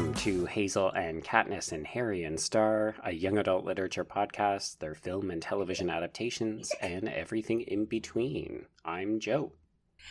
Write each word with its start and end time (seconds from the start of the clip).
Welcome 0.00 0.14
to 0.22 0.46
Hazel 0.46 0.90
and 0.92 1.22
Katniss 1.22 1.72
and 1.72 1.86
Harry 1.86 2.24
and 2.24 2.40
Starr, 2.40 2.96
a 3.04 3.12
young 3.12 3.36
adult 3.36 3.66
literature 3.66 4.02
podcast, 4.02 4.78
their 4.78 4.94
film 4.94 5.30
and 5.30 5.42
television 5.42 5.90
adaptations, 5.90 6.72
and 6.80 7.06
everything 7.06 7.60
in 7.60 7.84
between. 7.84 8.64
I'm 8.82 9.20
Joe. 9.20 9.52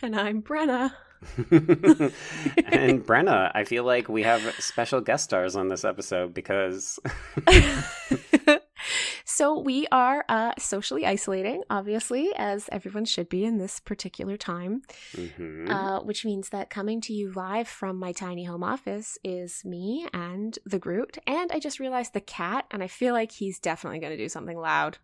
And 0.00 0.14
I'm 0.14 0.42
Brenna. 0.42 0.92
and 1.50 3.04
Brenna, 3.04 3.50
I 3.52 3.64
feel 3.64 3.82
like 3.82 4.08
we 4.08 4.22
have 4.22 4.54
special 4.60 5.00
guest 5.00 5.24
stars 5.24 5.56
on 5.56 5.66
this 5.66 5.84
episode 5.84 6.34
because. 6.34 7.00
so 9.40 9.58
we 9.58 9.86
are 9.90 10.22
uh, 10.28 10.52
socially 10.58 11.06
isolating, 11.06 11.62
obviously, 11.70 12.30
as 12.36 12.68
everyone 12.70 13.06
should 13.06 13.30
be 13.30 13.42
in 13.42 13.56
this 13.56 13.80
particular 13.80 14.36
time, 14.36 14.82
mm-hmm. 15.16 15.66
uh, 15.66 16.00
which 16.00 16.26
means 16.26 16.50
that 16.50 16.68
coming 16.68 17.00
to 17.00 17.14
you 17.14 17.32
live 17.32 17.66
from 17.66 17.96
my 17.96 18.12
tiny 18.12 18.44
home 18.44 18.62
office 18.62 19.16
is 19.24 19.64
me 19.64 20.06
and 20.12 20.58
the 20.66 20.78
Groot. 20.78 21.16
And 21.26 21.50
I 21.52 21.58
just 21.58 21.80
realized 21.80 22.12
the 22.12 22.20
cat, 22.20 22.66
and 22.70 22.82
I 22.82 22.86
feel 22.86 23.14
like 23.14 23.32
he's 23.32 23.58
definitely 23.58 24.00
going 24.00 24.12
to 24.12 24.22
do 24.22 24.28
something 24.28 24.58
loud. 24.58 24.98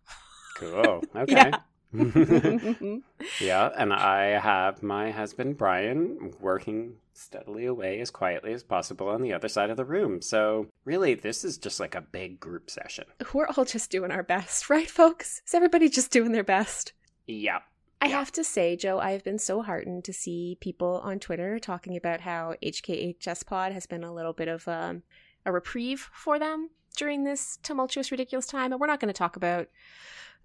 Cool. 0.57 1.03
Okay. 1.15 1.33
yeah. 1.33 1.57
yeah, 3.41 3.69
and 3.77 3.93
I 3.93 4.39
have 4.39 4.83
my 4.83 5.11
husband 5.11 5.57
Brian 5.57 6.33
working 6.39 6.95
steadily 7.13 7.65
away 7.65 7.99
as 7.99 8.11
quietly 8.11 8.53
as 8.53 8.63
possible 8.63 9.07
on 9.07 9.21
the 9.21 9.33
other 9.33 9.47
side 9.47 9.69
of 9.69 9.77
the 9.77 9.85
room. 9.85 10.21
So, 10.21 10.67
really, 10.85 11.15
this 11.15 11.43
is 11.43 11.57
just 11.57 11.79
like 11.79 11.95
a 11.95 12.01
big 12.01 12.39
group 12.39 12.69
session. 12.69 13.05
We're 13.33 13.47
all 13.47 13.65
just 13.65 13.89
doing 13.89 14.11
our 14.11 14.23
best, 14.23 14.69
right, 14.69 14.89
folks? 14.89 15.41
Is 15.45 15.53
everybody 15.53 15.89
just 15.89 16.11
doing 16.11 16.31
their 16.31 16.43
best? 16.43 16.93
Yeah. 17.25 17.59
I 17.99 18.07
have 18.07 18.31
to 18.33 18.43
say, 18.43 18.75
Joe, 18.75 18.99
I 18.99 19.11
have 19.11 19.23
been 19.23 19.39
so 19.39 19.63
heartened 19.63 20.05
to 20.05 20.13
see 20.13 20.57
people 20.61 21.01
on 21.03 21.19
Twitter 21.19 21.57
talking 21.57 21.97
about 21.97 22.21
how 22.21 22.53
HKHS 22.61 23.45
Pod 23.45 23.71
has 23.71 23.87
been 23.87 24.03
a 24.03 24.13
little 24.13 24.33
bit 24.33 24.47
of 24.47 24.67
um, 24.67 25.01
a 25.45 25.51
reprieve 25.51 26.09
for 26.13 26.37
them 26.37 26.69
during 26.95 27.23
this 27.23 27.57
tumultuous, 27.63 28.11
ridiculous 28.11 28.45
time. 28.45 28.71
And 28.71 28.79
we're 28.79 28.87
not 28.87 28.99
going 28.99 29.11
to 29.11 29.17
talk 29.17 29.35
about 29.35 29.67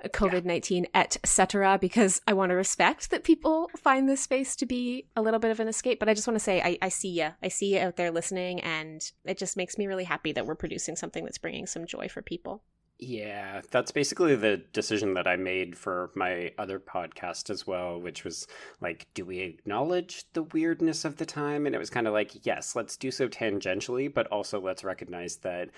COVID 0.08 0.44
19, 0.44 0.86
yeah. 0.94 1.06
cetera, 1.24 1.78
because 1.80 2.20
I 2.26 2.32
want 2.32 2.50
to 2.50 2.56
respect 2.56 3.10
that 3.10 3.24
people 3.24 3.70
find 3.76 4.08
this 4.08 4.20
space 4.20 4.56
to 4.56 4.66
be 4.66 5.06
a 5.16 5.22
little 5.22 5.40
bit 5.40 5.50
of 5.50 5.60
an 5.60 5.68
escape. 5.68 5.98
But 5.98 6.08
I 6.08 6.14
just 6.14 6.26
want 6.26 6.36
to 6.36 6.44
say, 6.44 6.60
I, 6.60 6.78
I 6.82 6.88
see 6.88 7.20
you. 7.20 7.30
I 7.42 7.48
see 7.48 7.74
you 7.74 7.80
out 7.80 7.96
there 7.96 8.10
listening, 8.10 8.60
and 8.60 9.02
it 9.24 9.38
just 9.38 9.56
makes 9.56 9.78
me 9.78 9.86
really 9.86 10.04
happy 10.04 10.32
that 10.32 10.46
we're 10.46 10.54
producing 10.54 10.96
something 10.96 11.24
that's 11.24 11.38
bringing 11.38 11.66
some 11.66 11.86
joy 11.86 12.08
for 12.08 12.22
people. 12.22 12.62
Yeah, 13.04 13.62
that's 13.72 13.90
basically 13.90 14.36
the 14.36 14.58
decision 14.72 15.14
that 15.14 15.26
I 15.26 15.34
made 15.34 15.76
for 15.76 16.12
my 16.14 16.52
other 16.56 16.78
podcast 16.78 17.50
as 17.50 17.66
well, 17.66 18.00
which 18.00 18.22
was 18.22 18.46
like, 18.80 19.08
do 19.12 19.24
we 19.24 19.40
acknowledge 19.40 20.24
the 20.34 20.44
weirdness 20.44 21.04
of 21.04 21.16
the 21.16 21.26
time? 21.26 21.66
And 21.66 21.74
it 21.74 21.78
was 21.78 21.90
kind 21.90 22.06
of 22.06 22.12
like, 22.12 22.46
yes, 22.46 22.76
let's 22.76 22.96
do 22.96 23.10
so 23.10 23.28
tangentially, 23.28 24.12
but 24.12 24.28
also 24.28 24.60
let's 24.60 24.84
recognize 24.84 25.38
that 25.38 25.70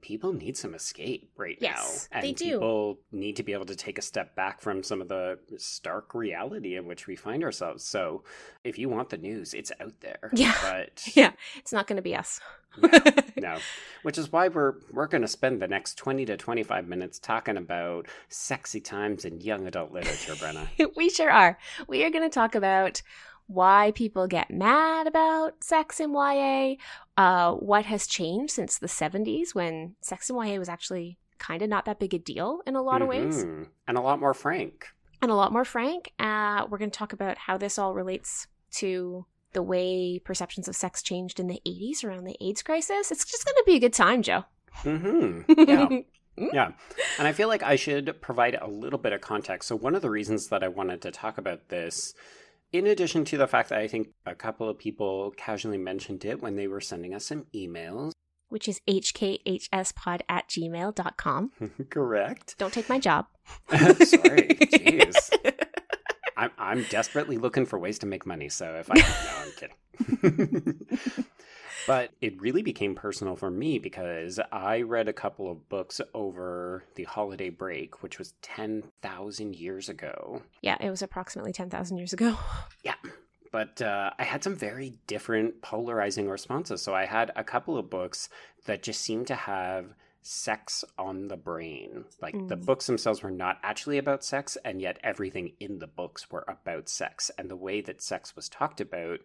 people 0.00 0.32
need 0.32 0.56
some 0.56 0.74
escape 0.74 1.30
right 1.36 1.58
yes, 1.60 2.08
now. 2.10 2.18
And 2.18 2.26
they 2.26 2.32
do. 2.32 2.52
people 2.52 2.98
need 3.12 3.36
to 3.36 3.42
be 3.42 3.52
able 3.52 3.66
to 3.66 3.76
take 3.76 3.98
a 3.98 4.02
step 4.02 4.34
back 4.34 4.60
from 4.60 4.82
some 4.82 5.00
of 5.00 5.08
the 5.08 5.38
stark 5.56 6.14
reality 6.14 6.76
in 6.76 6.86
which 6.86 7.06
we 7.06 7.16
find 7.16 7.44
ourselves. 7.44 7.84
So 7.84 8.24
if 8.64 8.78
you 8.78 8.88
want 8.88 9.10
the 9.10 9.18
news, 9.18 9.54
it's 9.54 9.72
out 9.80 10.00
there. 10.00 10.30
Yeah. 10.40 10.54
But 10.62 11.02
yeah, 11.14 11.32
it's 11.56 11.72
not 11.72 11.86
gonna 11.86 12.00
be 12.00 12.16
us. 12.16 12.40
no, 12.80 12.88
no. 13.36 13.58
Which 14.02 14.16
is 14.16 14.32
why 14.32 14.48
we're 14.48 14.74
we're 14.90 15.06
gonna 15.06 15.28
spend 15.28 15.60
the 15.60 15.68
next 15.68 15.96
twenty 15.96 16.24
to 16.26 16.36
twenty 16.36 16.62
five 16.62 16.88
minutes 16.88 17.18
talking 17.18 17.58
about 17.58 18.06
sexy 18.28 18.80
times 18.80 19.26
in 19.26 19.40
young 19.40 19.66
adult 19.66 19.92
literature, 19.92 20.34
Brenna. 20.34 20.68
we 20.96 21.10
sure 21.10 21.30
are. 21.30 21.58
We 21.88 22.04
are 22.04 22.10
gonna 22.10 22.30
talk 22.30 22.54
about 22.54 23.02
why 23.50 23.90
people 23.96 24.28
get 24.28 24.50
mad 24.50 25.08
about 25.08 25.62
sex 25.62 25.98
in 25.98 26.12
YA, 26.12 26.74
uh, 27.16 27.52
what 27.54 27.84
has 27.84 28.06
changed 28.06 28.52
since 28.52 28.78
the 28.78 28.86
70s 28.86 29.54
when 29.54 29.96
sex 30.00 30.30
in 30.30 30.36
YA 30.36 30.56
was 30.56 30.68
actually 30.68 31.18
kind 31.38 31.60
of 31.60 31.68
not 31.68 31.84
that 31.84 31.98
big 31.98 32.14
a 32.14 32.18
deal 32.18 32.60
in 32.66 32.76
a 32.76 32.82
lot 32.82 33.02
mm-hmm. 33.02 33.02
of 33.02 33.08
ways. 33.08 33.44
Mm-hmm. 33.44 33.64
And 33.88 33.98
a 33.98 34.00
lot 34.00 34.20
more 34.20 34.34
frank. 34.34 34.86
And 35.20 35.32
a 35.32 35.34
lot 35.34 35.52
more 35.52 35.64
frank. 35.64 36.12
Uh, 36.20 36.66
we're 36.70 36.78
going 36.78 36.90
to 36.92 36.98
talk 36.98 37.12
about 37.12 37.38
how 37.38 37.58
this 37.58 37.76
all 37.76 37.92
relates 37.92 38.46
to 38.74 39.26
the 39.52 39.62
way 39.62 40.20
perceptions 40.20 40.68
of 40.68 40.76
sex 40.76 41.02
changed 41.02 41.40
in 41.40 41.48
the 41.48 41.60
80s 41.66 42.04
around 42.04 42.24
the 42.24 42.36
AIDS 42.40 42.62
crisis. 42.62 43.10
It's 43.10 43.24
just 43.24 43.44
going 43.44 43.56
to 43.56 43.64
be 43.66 43.74
a 43.74 43.80
good 43.80 43.92
time, 43.92 44.22
Joe. 44.22 44.44
Mm-hmm. 44.84 46.00
Yeah. 46.36 46.52
yeah. 46.54 46.72
And 47.18 47.28
I 47.28 47.32
feel 47.32 47.48
like 47.48 47.62
I 47.62 47.76
should 47.76 48.22
provide 48.22 48.56
a 48.58 48.68
little 48.68 49.00
bit 49.00 49.12
of 49.12 49.20
context. 49.20 49.68
So, 49.68 49.76
one 49.76 49.94
of 49.94 50.00
the 50.00 50.08
reasons 50.08 50.46
that 50.48 50.62
I 50.62 50.68
wanted 50.68 51.02
to 51.02 51.10
talk 51.10 51.36
about 51.36 51.68
this 51.68 52.14
in 52.72 52.86
addition 52.86 53.24
to 53.26 53.36
the 53.36 53.46
fact 53.46 53.68
that 53.70 53.78
I 53.78 53.88
think 53.88 54.08
a 54.26 54.34
couple 54.34 54.68
of 54.68 54.78
people 54.78 55.32
casually 55.36 55.78
mentioned 55.78 56.24
it 56.24 56.40
when 56.40 56.56
they 56.56 56.68
were 56.68 56.80
sending 56.80 57.14
us 57.14 57.26
some 57.26 57.46
emails. 57.54 58.12
Which 58.48 58.68
is 58.68 58.80
hkhspod 58.88 60.20
at 60.28 60.48
gmail.com. 60.48 61.52
Correct. 61.90 62.56
Don't 62.58 62.72
take 62.72 62.88
my 62.88 62.98
job. 62.98 63.26
Sorry. 63.70 64.56
Jeez. 64.72 65.30
I'm, 66.36 66.50
I'm 66.58 66.84
desperately 66.84 67.36
looking 67.36 67.66
for 67.66 67.78
ways 67.78 67.98
to 68.00 68.06
make 68.06 68.24
money, 68.26 68.48
so 68.48 68.74
if 68.74 68.90
I. 68.90 68.94
No, 68.94 69.04
I'm 69.42 69.52
kidding. 70.32 70.86
But 71.86 72.10
it 72.20 72.40
really 72.40 72.62
became 72.62 72.94
personal 72.94 73.36
for 73.36 73.50
me 73.50 73.78
because 73.78 74.40
I 74.52 74.82
read 74.82 75.08
a 75.08 75.12
couple 75.12 75.50
of 75.50 75.68
books 75.68 76.00
over 76.14 76.84
the 76.94 77.04
holiday 77.04 77.50
break, 77.50 78.02
which 78.02 78.18
was 78.18 78.34
10,000 78.42 79.56
years 79.56 79.88
ago. 79.88 80.42
Yeah, 80.62 80.76
it 80.80 80.90
was 80.90 81.02
approximately 81.02 81.52
10,000 81.52 81.96
years 81.96 82.12
ago. 82.12 82.36
Yeah. 82.82 82.94
But 83.52 83.82
uh, 83.82 84.10
I 84.18 84.22
had 84.22 84.44
some 84.44 84.54
very 84.54 84.94
different 85.06 85.60
polarizing 85.60 86.28
responses. 86.28 86.82
So 86.82 86.94
I 86.94 87.04
had 87.04 87.32
a 87.34 87.44
couple 87.44 87.76
of 87.76 87.90
books 87.90 88.28
that 88.66 88.82
just 88.82 89.00
seemed 89.00 89.26
to 89.26 89.34
have 89.34 89.94
sex 90.22 90.84
on 90.98 91.28
the 91.28 91.36
brain. 91.36 92.04
Like 92.20 92.34
mm. 92.34 92.48
the 92.48 92.56
books 92.56 92.86
themselves 92.86 93.22
were 93.22 93.30
not 93.30 93.58
actually 93.62 93.98
about 93.98 94.24
sex, 94.24 94.56
and 94.64 94.80
yet 94.80 94.98
everything 95.02 95.52
in 95.60 95.78
the 95.78 95.86
books 95.86 96.30
were 96.30 96.44
about 96.46 96.88
sex. 96.88 97.30
And 97.38 97.50
the 97.50 97.56
way 97.56 97.80
that 97.80 98.02
sex 98.02 98.36
was 98.36 98.48
talked 98.48 98.80
about 98.80 99.20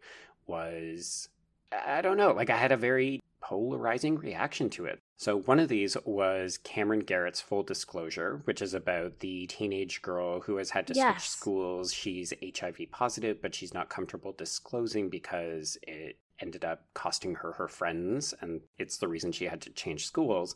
was 0.48 1.30
I 1.72 2.02
don't 2.02 2.18
know, 2.18 2.32
like 2.32 2.50
I 2.50 2.58
had 2.58 2.72
a 2.72 2.78
very 2.78 3.22
polarizing 3.42 4.18
reaction 4.18 4.70
to 4.72 4.86
it. 4.86 5.00
So, 5.18 5.38
one 5.38 5.60
of 5.60 5.70
these 5.70 5.96
was 6.04 6.58
Camryn 6.58 7.06
Garrett's 7.06 7.42
Full 7.42 7.64
Disclosure, 7.64 8.42
which 8.46 8.62
is 8.62 8.74
about 8.74 9.20
the 9.20 9.48
teenage 9.48 10.02
girl 10.02 10.42
who 10.42 10.58
has 10.58 10.72
had 10.72 10.88
to 10.88 10.94
yes. 10.94 11.24
switch 11.24 11.30
schools. 11.30 11.94
She's 11.94 12.34
HIV 12.44 12.80
positive, 12.92 13.42
but 13.42 13.56
she's 13.56 13.74
not 13.74 13.90
comfortable 13.90 14.34
disclosing 14.34 15.10
because 15.10 15.78
it 15.84 16.18
ended 16.40 16.66
up 16.66 16.86
costing 16.94 17.36
her 17.36 17.54
her 17.54 17.68
friends, 17.68 18.34
and 18.42 18.62
it's 18.78 18.98
the 18.98 19.08
reason 19.08 19.32
she 19.32 19.46
had 19.46 19.62
to 19.62 19.70
change 19.70 20.06
schools. 20.06 20.56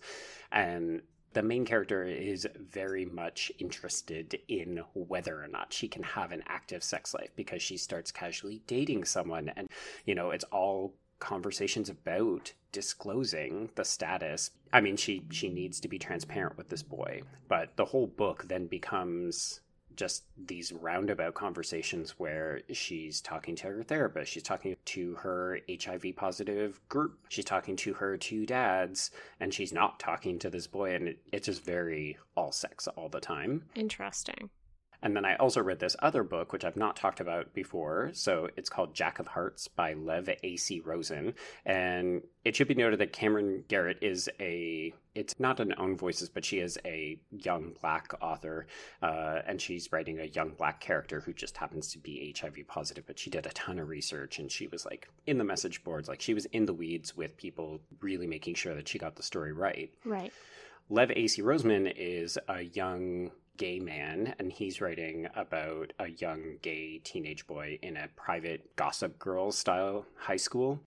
And 0.52 1.02
the 1.34 1.44
main 1.44 1.66
character 1.66 2.04
is 2.04 2.48
very 2.58 3.06
much 3.06 3.52
interested 3.60 4.40
in 4.48 4.82
whether 4.94 5.44
or 5.44 5.48
not 5.48 5.74
she 5.74 5.88
can 5.88 6.04
have 6.04 6.32
an 6.32 6.44
active 6.48 6.84
sex 6.84 7.14
life 7.14 7.30
because 7.36 7.62
she 7.62 7.78
starts 7.78 8.12
casually 8.12 8.62
dating 8.68 9.06
someone. 9.06 9.50
And 9.56 9.70
you 10.06 10.16
know 10.16 10.32
it's 10.32 10.46
all 10.46 10.94
conversations 11.20 11.90
about 11.90 12.54
disclosing 12.72 13.70
the 13.76 13.86
status. 13.86 14.52
I 14.72 14.82
mean 14.82 14.98
she 14.98 15.24
she 15.30 15.50
needs 15.50 15.80
to 15.82 15.88
be 15.88 16.00
transparent 16.00 16.58
with 16.58 16.70
this 16.70 16.84
boy 16.84 17.22
but 17.48 17.76
the 17.76 17.86
whole 17.86 18.08
book 18.08 18.46
then 18.48 18.68
becomes 18.68 19.62
just 20.00 20.24
these 20.38 20.72
roundabout 20.72 21.34
conversations 21.34 22.16
where 22.18 22.62
she's 22.72 23.20
talking 23.20 23.56
to 23.58 23.68
her 23.68 23.84
therapist, 23.84 24.32
she's 24.32 24.44
talking 24.44 24.76
to 24.86 25.16
her 25.16 25.60
HIV 25.70 26.16
positive 26.16 26.80
group, 26.88 27.20
she's 27.28 27.46
talking 27.46 27.76
to 27.76 27.94
her 27.96 28.16
two 28.18 28.46
dads, 28.46 29.12
and 29.40 29.54
she's 29.54 29.74
not 29.74 30.00
talking 30.00 30.40
to 30.40 30.50
this 30.50 30.68
boy, 30.68 30.96
and 30.96 31.10
it, 31.10 31.20
it's 31.34 31.48
just 31.48 31.64
very 31.64 32.18
all 32.36 32.54
sex 32.54 32.88
all 32.88 33.10
the 33.10 33.20
time. 33.20 33.66
Interesting. 33.76 34.50
And 35.02 35.16
then 35.16 35.26
I 35.26 35.36
also 35.36 35.62
read 35.62 35.80
this 35.80 35.96
other 36.00 36.24
book, 36.24 36.52
which 36.52 36.66
I've 36.66 36.76
not 36.76 36.96
talked 36.96 37.20
about 37.20 37.54
before. 37.54 38.12
So 38.14 38.50
it's 38.58 38.70
called 38.70 38.94
Jack 38.94 39.20
of 39.20 39.28
Hearts 39.28 39.68
by 39.68 39.94
Lev 39.94 40.30
A.C. 40.44 40.82
Rosen. 40.82 41.34
And 41.66 42.22
it 42.44 42.56
should 42.56 42.68
be 42.68 42.76
noted 42.76 43.00
that 43.00 43.14
Camryn 43.14 43.68
Garrett 43.68 44.00
is 44.02 44.30
a, 44.40 44.94
it's 45.16 45.40
not 45.40 45.60
an 45.60 45.74
own 45.78 45.96
voices, 45.96 46.30
but 46.30 46.44
she 46.44 46.60
is 46.60 46.78
a 46.86 47.18
young 47.32 47.74
black 47.82 48.14
author. 48.22 48.68
Uh, 49.02 49.40
and 49.48 49.62
she's 49.62 49.92
writing 49.92 50.20
a 50.20 50.26
young 50.26 50.50
black 50.50 50.82
character 50.82 51.22
who 51.22 51.34
just 51.34 51.58
happens 51.58 51.92
to 51.94 51.98
be 51.98 52.36
HIV 52.38 52.68
positive. 52.68 53.06
But 53.08 53.20
she 53.20 53.30
did 53.30 53.46
a 53.46 53.52
ton 53.52 53.80
of 53.80 53.88
research 53.88 54.40
and 54.40 54.52
she 54.52 54.68
was 54.68 54.86
like 54.86 55.08
in 55.26 55.38
the 55.38 55.44
message 55.46 55.84
boards, 55.84 56.10
like 56.10 56.22
she 56.22 56.34
was 56.34 56.46
in 56.46 56.66
the 56.66 56.74
weeds 56.74 57.16
with 57.16 57.38
people 57.38 57.80
really 58.02 58.28
making 58.28 58.56
sure 58.56 58.76
that 58.76 58.88
she 58.88 59.00
got 59.00 59.16
the 59.16 59.24
story 59.24 59.54
right. 59.54 59.92
Right. 60.04 60.34
Lev 60.90 61.12
A.C. 61.12 61.42
Rosen 61.42 61.86
is 61.88 62.38
a 62.48 62.64
young 62.64 63.32
gay 63.60 63.80
man, 63.80 64.34
and 64.40 64.52
he's 64.52 64.82
writing 64.82 65.28
about 65.36 65.94
a 66.00 66.08
young 66.08 66.56
gay 66.64 67.00
teenage 67.04 67.46
boy 67.46 67.78
in 67.84 67.98
a 67.98 68.08
private 68.16 68.76
Gossip 68.76 69.20
Girl 69.20 69.52
style 69.52 70.06
high 70.16 70.38
school. 70.38 70.80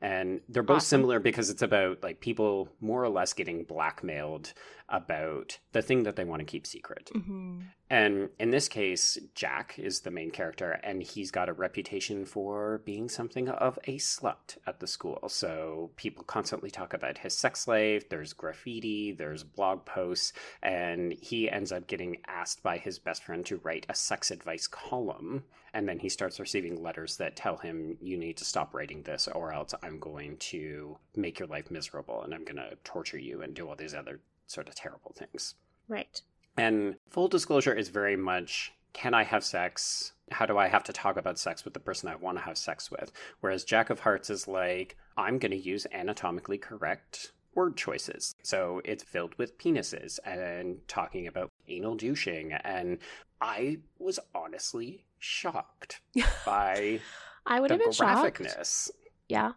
And 0.00 0.40
they're 0.48 0.62
both 0.62 0.78
awesome. 0.78 1.00
similar 1.00 1.20
because 1.20 1.50
it's 1.50 1.62
about 1.62 2.02
like 2.02 2.20
people 2.20 2.68
more 2.80 3.04
or 3.04 3.08
less 3.08 3.34
getting 3.34 3.64
blackmailed 3.64 4.54
about 4.92 5.58
the 5.72 5.82
thing 5.82 6.04
that 6.04 6.14
they 6.14 6.24
want 6.24 6.40
to 6.40 6.46
keep 6.46 6.66
secret. 6.66 7.10
Mm-hmm. 7.14 7.60
And 7.90 8.30
in 8.38 8.50
this 8.50 8.68
case, 8.68 9.18
Jack 9.34 9.78
is 9.78 10.00
the 10.00 10.10
main 10.10 10.30
character, 10.30 10.80
and 10.82 11.02
he's 11.02 11.30
got 11.30 11.48
a 11.48 11.52
reputation 11.52 12.24
for 12.24 12.80
being 12.86 13.08
something 13.08 13.48
of 13.48 13.78
a 13.84 13.98
slut 13.98 14.56
at 14.66 14.80
the 14.80 14.86
school. 14.86 15.28
So 15.28 15.90
people 15.96 16.24
constantly 16.24 16.70
talk 16.70 16.94
about 16.94 17.18
his 17.18 17.36
sex 17.36 17.68
life. 17.68 18.08
There's 18.08 18.32
graffiti, 18.32 19.12
there's 19.12 19.44
blog 19.44 19.84
posts, 19.84 20.32
and 20.62 21.12
he 21.12 21.50
ends 21.50 21.72
up 21.72 21.86
getting 21.86 22.18
asked 22.26 22.62
by 22.62 22.78
his 22.78 22.98
best 22.98 23.24
friend 23.24 23.44
to 23.46 23.58
write 23.58 23.86
a 23.88 23.94
sex 23.94 24.30
advice 24.30 24.66
column. 24.66 25.44
And 25.74 25.88
then 25.88 25.98
he 25.98 26.10
starts 26.10 26.40
receiving 26.40 26.82
letters 26.82 27.16
that 27.16 27.36
tell 27.36 27.56
him, 27.56 27.96
you 28.00 28.18
need 28.18 28.36
to 28.38 28.44
stop 28.44 28.74
writing 28.74 29.02
this, 29.02 29.26
or 29.28 29.52
else 29.52 29.74
I'm 29.82 29.98
going 29.98 30.36
to 30.38 30.98
make 31.16 31.38
your 31.38 31.48
life 31.48 31.70
miserable 31.70 32.22
and 32.22 32.34
I'm 32.34 32.44
going 32.44 32.56
to 32.56 32.76
torture 32.84 33.18
you 33.18 33.42
and 33.42 33.54
do 33.54 33.68
all 33.68 33.76
these 33.76 33.94
other 33.94 34.20
sort 34.52 34.68
of 34.68 34.74
terrible 34.74 35.14
things. 35.16 35.54
Right. 35.88 36.20
And 36.56 36.96
full 37.08 37.28
disclosure 37.28 37.74
is 37.74 37.88
very 37.88 38.16
much 38.16 38.72
can 38.92 39.14
I 39.14 39.24
have 39.24 39.44
sex? 39.44 40.12
How 40.30 40.46
do 40.46 40.58
I 40.58 40.68
have 40.68 40.84
to 40.84 40.92
talk 40.92 41.16
about 41.16 41.38
sex 41.38 41.64
with 41.64 41.74
the 41.74 41.80
person 41.80 42.08
I 42.08 42.16
want 42.16 42.38
to 42.38 42.44
have 42.44 42.58
sex 42.58 42.90
with? 42.90 43.12
Whereas 43.40 43.64
Jack 43.64 43.90
of 43.90 44.00
Hearts 44.00 44.30
is 44.30 44.46
like, 44.46 44.96
I'm 45.16 45.38
going 45.38 45.52
to 45.52 45.58
use 45.58 45.86
anatomically 45.92 46.58
correct 46.58 47.32
word 47.54 47.76
choices. 47.76 48.34
So 48.42 48.80
it's 48.84 49.02
filled 49.02 49.34
with 49.38 49.58
penises 49.58 50.18
and 50.24 50.78
talking 50.88 51.26
about 51.26 51.50
anal 51.68 51.96
douching. 51.96 52.52
And 52.52 52.98
I 53.40 53.78
was 53.98 54.18
honestly 54.34 55.04
shocked 55.18 56.00
by 56.46 57.00
I 57.46 57.60
would 57.60 57.70
the 57.70 57.74
have 57.74 57.82
been 57.82 57.92
shocked. 57.92 58.38
graphicness. 58.38 58.90
Yeah. 59.28 59.52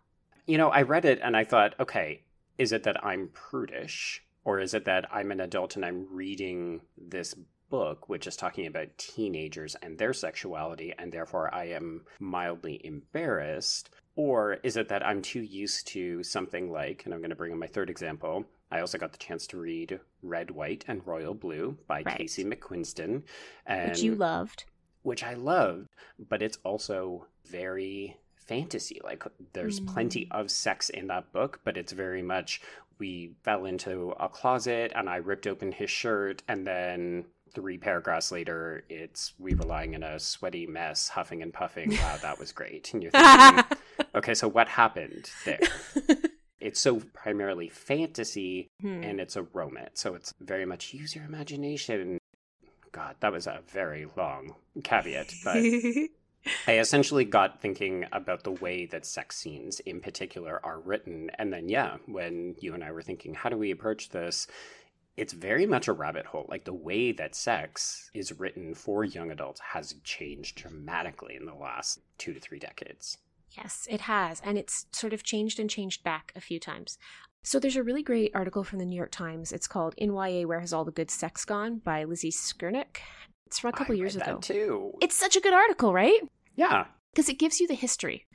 You 0.45 0.57
know, 0.57 0.69
I 0.69 0.83
read 0.83 1.05
it 1.05 1.19
and 1.23 1.35
I 1.35 1.43
thought, 1.43 1.75
okay, 1.79 2.23
is 2.57 2.71
it 2.71 2.83
that 2.83 3.03
I'm 3.03 3.29
prudish? 3.33 4.23
Or 4.45 4.59
is 4.59 4.73
it 4.73 4.85
that 4.85 5.07
I'm 5.11 5.31
an 5.31 5.41
adult 5.41 5.75
and 5.75 5.83
I'm 5.83 6.07
reading 6.09 6.81
this 6.97 7.35
book, 7.69 8.07
which 8.07 8.27
is 8.27 8.35
talking 8.37 8.67
about 8.67 8.97
teenagers 8.97 9.75
and 9.81 9.97
their 9.97 10.13
sexuality, 10.13 10.93
and 10.97 11.11
therefore 11.11 11.53
I 11.53 11.65
am 11.65 12.05
mildly 12.19 12.79
embarrassed? 12.85 13.89
Or 14.15 14.53
is 14.63 14.77
it 14.77 14.87
that 14.89 15.05
I'm 15.05 15.21
too 15.21 15.41
used 15.41 15.87
to 15.87 16.23
something 16.23 16.71
like, 16.71 17.03
and 17.03 17.13
I'm 17.13 17.19
going 17.19 17.31
to 17.31 17.35
bring 17.35 17.51
in 17.51 17.59
my 17.59 17.67
third 17.67 17.89
example, 17.89 18.45
I 18.71 18.79
also 18.79 18.97
got 18.97 19.11
the 19.11 19.17
chance 19.17 19.45
to 19.47 19.57
read 19.57 19.99
Red, 20.21 20.51
White, 20.51 20.85
and 20.87 21.05
Royal 21.05 21.33
Blue 21.33 21.77
by 21.87 22.03
Right. 22.05 22.17
Casey 22.17 22.45
McQuiston. 22.45 23.23
And 23.65 23.89
Which 23.89 24.01
you 24.03 24.15
loved. 24.15 24.65
which 25.01 25.23
I 25.23 25.33
loved, 25.33 25.89
but 26.17 26.41
it's 26.41 26.57
also 26.63 27.27
very 27.45 28.17
fantasy. 28.35 29.01
Like 29.03 29.23
there's 29.53 29.79
Mm. 29.79 29.87
plenty 29.87 30.27
of 30.31 30.49
sex 30.51 30.89
in 30.89 31.07
that 31.07 31.31
book, 31.33 31.61
but 31.63 31.77
it's 31.77 31.91
very 31.91 32.21
much 32.21 32.61
we 32.99 33.31
fell 33.43 33.65
into 33.65 34.13
a 34.19 34.29
closet 34.29 34.91
and 34.95 35.09
I 35.09 35.17
ripped 35.17 35.47
open 35.47 35.71
his 35.71 35.89
shirt 35.89 36.43
and 36.47 36.65
then 36.65 37.25
three 37.53 37.77
paragraphs 37.77 38.31
later 38.31 38.83
it's 38.89 39.33
we 39.39 39.53
were 39.55 39.63
lying 39.65 39.93
in 39.93 40.03
a 40.03 40.19
sweaty 40.19 40.67
mess, 40.67 41.07
huffing 41.09 41.41
and 41.41 41.53
puffing. 41.53 41.91
Wow, 41.91 42.17
that 42.21 42.37
was 42.39 42.51
great. 42.51 42.93
And 42.93 43.01
you're 43.03 43.11
thinking, 43.11 43.63
okay, 44.15 44.33
so 44.33 44.47
what 44.47 44.67
happened 44.67 45.29
there? 45.45 45.59
It's 46.61 46.79
so 46.79 46.99
primarily 47.13 47.69
fantasy 47.69 48.69
Hmm. 48.81 49.03
and 49.03 49.19
it's 49.19 49.35
a 49.35 49.43
romance. 49.43 49.99
So 50.01 50.15
it's 50.15 50.33
very 50.41 50.65
much 50.65 50.95
use 50.95 51.15
your 51.15 51.23
imagination. 51.25 52.17
God, 52.91 53.15
that 53.19 53.31
was 53.31 53.45
a 53.45 53.59
very 53.67 54.07
long 54.17 54.55
caveat, 54.83 55.31
but 55.43 55.57
I 56.67 56.79
essentially 56.79 57.25
got 57.25 57.61
thinking 57.61 58.05
about 58.11 58.43
the 58.43 58.51
way 58.51 58.85
that 58.87 59.05
sex 59.05 59.37
scenes 59.37 59.79
in 59.81 59.99
particular 59.99 60.59
are 60.63 60.79
written. 60.79 61.31
And 61.37 61.51
then, 61.51 61.69
yeah, 61.69 61.97
when 62.05 62.55
you 62.59 62.73
and 62.73 62.83
I 62.83 62.91
were 62.91 63.01
thinking, 63.01 63.33
how 63.33 63.49
do 63.49 63.57
we 63.57 63.71
approach 63.71 64.09
this? 64.09 64.47
It's 65.17 65.33
very 65.33 65.65
much 65.65 65.87
a 65.87 65.93
rabbit 65.93 66.25
hole. 66.25 66.45
Like 66.49 66.65
the 66.65 66.73
way 66.73 67.11
that 67.13 67.35
sex 67.35 68.09
is 68.13 68.37
written 68.37 68.75
for 68.75 69.03
young 69.03 69.31
adults 69.31 69.61
has 69.61 69.95
changed 70.03 70.57
dramatically 70.57 71.35
in 71.35 71.45
the 71.45 71.53
last 71.53 71.99
two 72.17 72.33
to 72.33 72.39
three 72.39 72.59
decades. 72.59 73.17
Yes, 73.51 73.87
it 73.89 74.01
has. 74.01 74.41
And 74.43 74.57
it's 74.57 74.87
sort 74.91 75.13
of 75.13 75.23
changed 75.23 75.59
and 75.59 75.69
changed 75.69 76.03
back 76.03 76.33
a 76.35 76.41
few 76.41 76.59
times. 76.59 76.97
So 77.43 77.59
there's 77.59 77.75
a 77.75 77.83
really 77.83 78.03
great 78.03 78.31
article 78.33 78.63
from 78.63 78.79
the 78.79 78.85
New 78.85 78.95
York 78.95 79.11
Times. 79.11 79.53
It's 79.53 79.67
called 79.67 79.93
In 79.97 80.13
YA 80.13 80.47
Where 80.47 80.59
Has 80.59 80.73
All 80.73 80.83
the 80.83 80.91
Good 80.91 81.11
Sex 81.11 81.45
Gone 81.45 81.77
by 81.77 82.03
Lizzie 82.03 82.31
Skurnick. 82.31 82.97
It's 83.47 83.59
from 83.59 83.69
a 83.69 83.73
couple 83.73 83.95
years 83.95 84.15
ago. 84.15 84.39
too. 84.41 84.93
It's 85.01 85.15
such 85.15 85.35
a 85.35 85.41
good 85.41 85.53
article, 85.53 85.93
right? 85.93 86.19
Yeah. 86.55 86.85
Because 87.11 87.29
it 87.29 87.39
gives 87.39 87.59
you 87.59 87.67
the 87.67 87.73
history. 87.75 88.25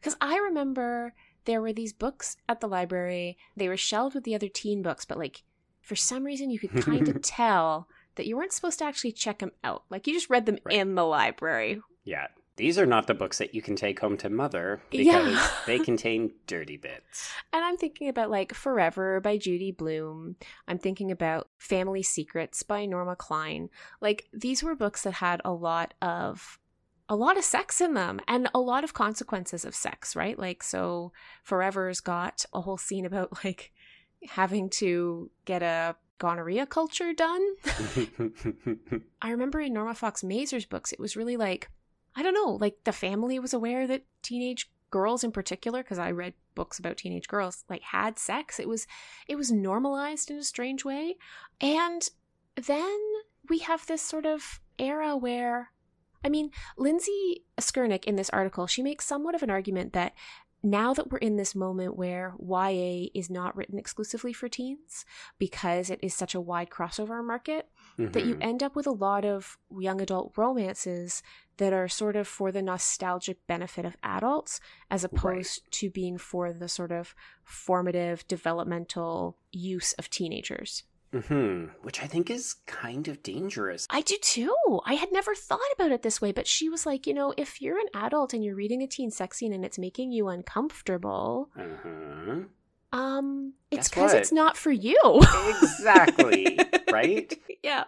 Because 0.00 0.16
I 0.20 0.36
remember 0.38 1.14
there 1.44 1.60
were 1.62 1.72
these 1.72 1.92
books 1.92 2.36
at 2.48 2.60
the 2.60 2.68
library. 2.68 3.38
They 3.56 3.68
were 3.68 3.76
shelved 3.76 4.14
with 4.14 4.24
the 4.24 4.34
other 4.34 4.48
teen 4.48 4.82
books, 4.82 5.04
but 5.04 5.18
like 5.18 5.42
for 5.80 5.94
some 5.96 6.24
reason 6.24 6.50
you 6.50 6.58
could 6.58 6.72
kind 6.84 7.08
of 7.08 7.22
tell 7.22 7.88
that 8.16 8.26
you 8.26 8.36
weren't 8.36 8.52
supposed 8.52 8.78
to 8.80 8.84
actually 8.84 9.12
check 9.12 9.38
them 9.38 9.52
out. 9.62 9.84
Like 9.90 10.06
you 10.06 10.12
just 10.14 10.30
read 10.30 10.46
them 10.46 10.58
Right. 10.64 10.76
in 10.76 10.94
the 10.94 11.04
library. 11.04 11.80
Yeah. 12.04 12.26
These 12.56 12.78
are 12.78 12.86
not 12.86 13.06
the 13.06 13.14
books 13.14 13.38
that 13.38 13.54
you 13.54 13.60
can 13.60 13.76
take 13.76 14.00
home 14.00 14.16
to 14.18 14.30
mother 14.30 14.80
because 14.90 15.06
Yeah. 15.06 15.48
they 15.66 15.78
contain 15.78 16.32
dirty 16.46 16.76
bits. 16.76 17.30
And 17.52 17.64
I'm 17.64 17.76
thinking 17.76 18.08
about 18.08 18.30
like 18.30 18.54
Forever 18.54 19.20
by 19.20 19.36
Judy 19.36 19.72
Blume. 19.72 20.36
I'm 20.66 20.78
thinking 20.78 21.10
about 21.10 21.48
Family 21.58 22.02
Secrets 22.02 22.62
by 22.62 22.86
Norma 22.86 23.14
Klein. 23.16 23.68
Like 24.00 24.26
these 24.32 24.62
were 24.62 24.74
books 24.74 25.02
that 25.02 25.14
had 25.14 25.42
a 25.44 25.52
lot 25.52 25.94
of 26.00 26.58
a 27.08 27.14
lot 27.14 27.36
of 27.38 27.44
sex 27.44 27.80
in 27.80 27.94
them 27.94 28.20
and 28.26 28.48
a 28.52 28.58
lot 28.58 28.82
of 28.82 28.92
consequences 28.94 29.64
of 29.64 29.74
sex, 29.76 30.16
right? 30.16 30.38
Like 30.38 30.62
so 30.62 31.12
Forever's 31.44 32.00
got 32.00 32.44
a 32.52 32.62
whole 32.62 32.78
scene 32.78 33.04
about 33.04 33.32
like 33.44 33.72
having 34.30 34.70
to 34.70 35.30
get 35.44 35.62
a 35.62 35.94
gonorrhea 36.18 36.64
culture 36.66 37.12
done. 37.12 37.42
I 39.22 39.30
remember 39.30 39.60
in 39.60 39.74
Norma 39.74 39.94
Fox 39.94 40.24
Mazer's 40.24 40.64
books, 40.64 40.92
it 40.92 40.98
was 40.98 41.16
really 41.16 41.36
like, 41.36 41.70
I 42.16 42.22
don't 42.22 42.34
know, 42.34 42.56
like 42.60 42.78
the 42.84 42.92
family 42.92 43.38
was 43.38 43.52
aware 43.52 43.86
that 43.86 44.04
teenage 44.22 44.70
girls 44.90 45.22
in 45.22 45.32
particular, 45.32 45.82
because 45.82 45.98
I 45.98 46.10
read 46.10 46.34
books 46.54 46.78
about 46.78 46.96
teenage 46.96 47.28
girls, 47.28 47.64
like 47.68 47.82
had 47.82 48.18
sex. 48.18 48.58
It 48.58 48.68
was 48.68 48.86
it 49.28 49.36
was 49.36 49.52
normalized 49.52 50.30
in 50.30 50.38
a 50.38 50.42
strange 50.42 50.84
way. 50.84 51.16
And 51.60 52.08
then 52.56 52.98
we 53.48 53.58
have 53.58 53.86
this 53.86 54.02
sort 54.02 54.26
of 54.26 54.60
era 54.78 55.16
where 55.16 55.70
I 56.24 56.28
mean, 56.28 56.50
Lindsay 56.76 57.44
Skurnick 57.60 58.04
in 58.04 58.16
this 58.16 58.30
article, 58.30 58.66
she 58.66 58.82
makes 58.82 59.06
somewhat 59.06 59.36
of 59.36 59.44
an 59.44 59.50
argument 59.50 59.92
that 59.92 60.12
now 60.62 60.92
that 60.94 61.12
we're 61.12 61.18
in 61.18 61.36
this 61.36 61.54
moment 61.54 61.96
where 61.96 62.34
YA 62.40 63.08
is 63.14 63.30
not 63.30 63.54
written 63.56 63.78
exclusively 63.78 64.32
for 64.32 64.48
teens 64.48 65.04
because 65.38 65.90
it 65.90 66.00
is 66.02 66.14
such 66.14 66.34
a 66.34 66.40
wide 66.40 66.70
crossover 66.70 67.24
market, 67.24 67.68
that 67.98 68.26
you 68.26 68.34
Mhm. 68.36 68.42
end 68.44 68.62
up 68.62 68.76
with 68.76 68.86
a 68.86 68.90
lot 68.90 69.24
of 69.24 69.56
young 69.70 70.00
adult 70.00 70.32
romances 70.36 71.22
that 71.56 71.72
are 71.72 71.88
sort 71.88 72.14
of 72.16 72.28
for 72.28 72.52
the 72.52 72.60
nostalgic 72.60 73.46
benefit 73.46 73.84
of 73.86 73.96
adults 74.02 74.60
as 74.90 75.02
opposed 75.04 75.62
to 75.70 75.88
being 75.88 76.18
for 76.18 76.52
the 76.52 76.68
sort 76.68 76.92
of 76.92 77.14
formative 77.42 78.26
developmental 78.28 79.38
use 79.52 79.92
of 79.94 80.10
teenagers. 80.10 80.82
Mhm. 81.12 81.70
Which 81.82 82.02
I 82.02 82.06
think 82.06 82.28
is 82.28 82.54
kind 82.66 83.08
of 83.08 83.22
dangerous. 83.22 83.86
I 83.88 84.02
do 84.02 84.16
too. 84.20 84.54
I 84.84 84.94
had 84.94 85.12
never 85.12 85.34
thought 85.34 85.60
about 85.74 85.92
it 85.92 86.02
this 86.02 86.20
way, 86.20 86.32
but 86.32 86.46
she 86.46 86.68
was 86.68 86.84
like, 86.84 87.06
you 87.06 87.14
know, 87.14 87.32
if 87.38 87.62
you're 87.62 87.78
an 87.78 87.88
adult 87.94 88.34
and 88.34 88.44
you're 88.44 88.56
reading 88.56 88.82
a 88.82 88.86
teen 88.86 89.10
sex 89.10 89.38
scene 89.38 89.52
and 89.54 89.64
it's 89.64 89.78
making 89.78 90.12
you 90.12 90.28
uncomfortable, 90.28 91.48
Uh-huh. 91.56 92.40
um, 92.92 93.54
it's 93.70 93.88
because 93.88 94.12
it's 94.12 94.32
not 94.32 94.56
for 94.58 94.72
you. 94.72 94.98
Exactly, 95.62 96.58
right? 96.90 97.32
Yeah. 97.62 97.84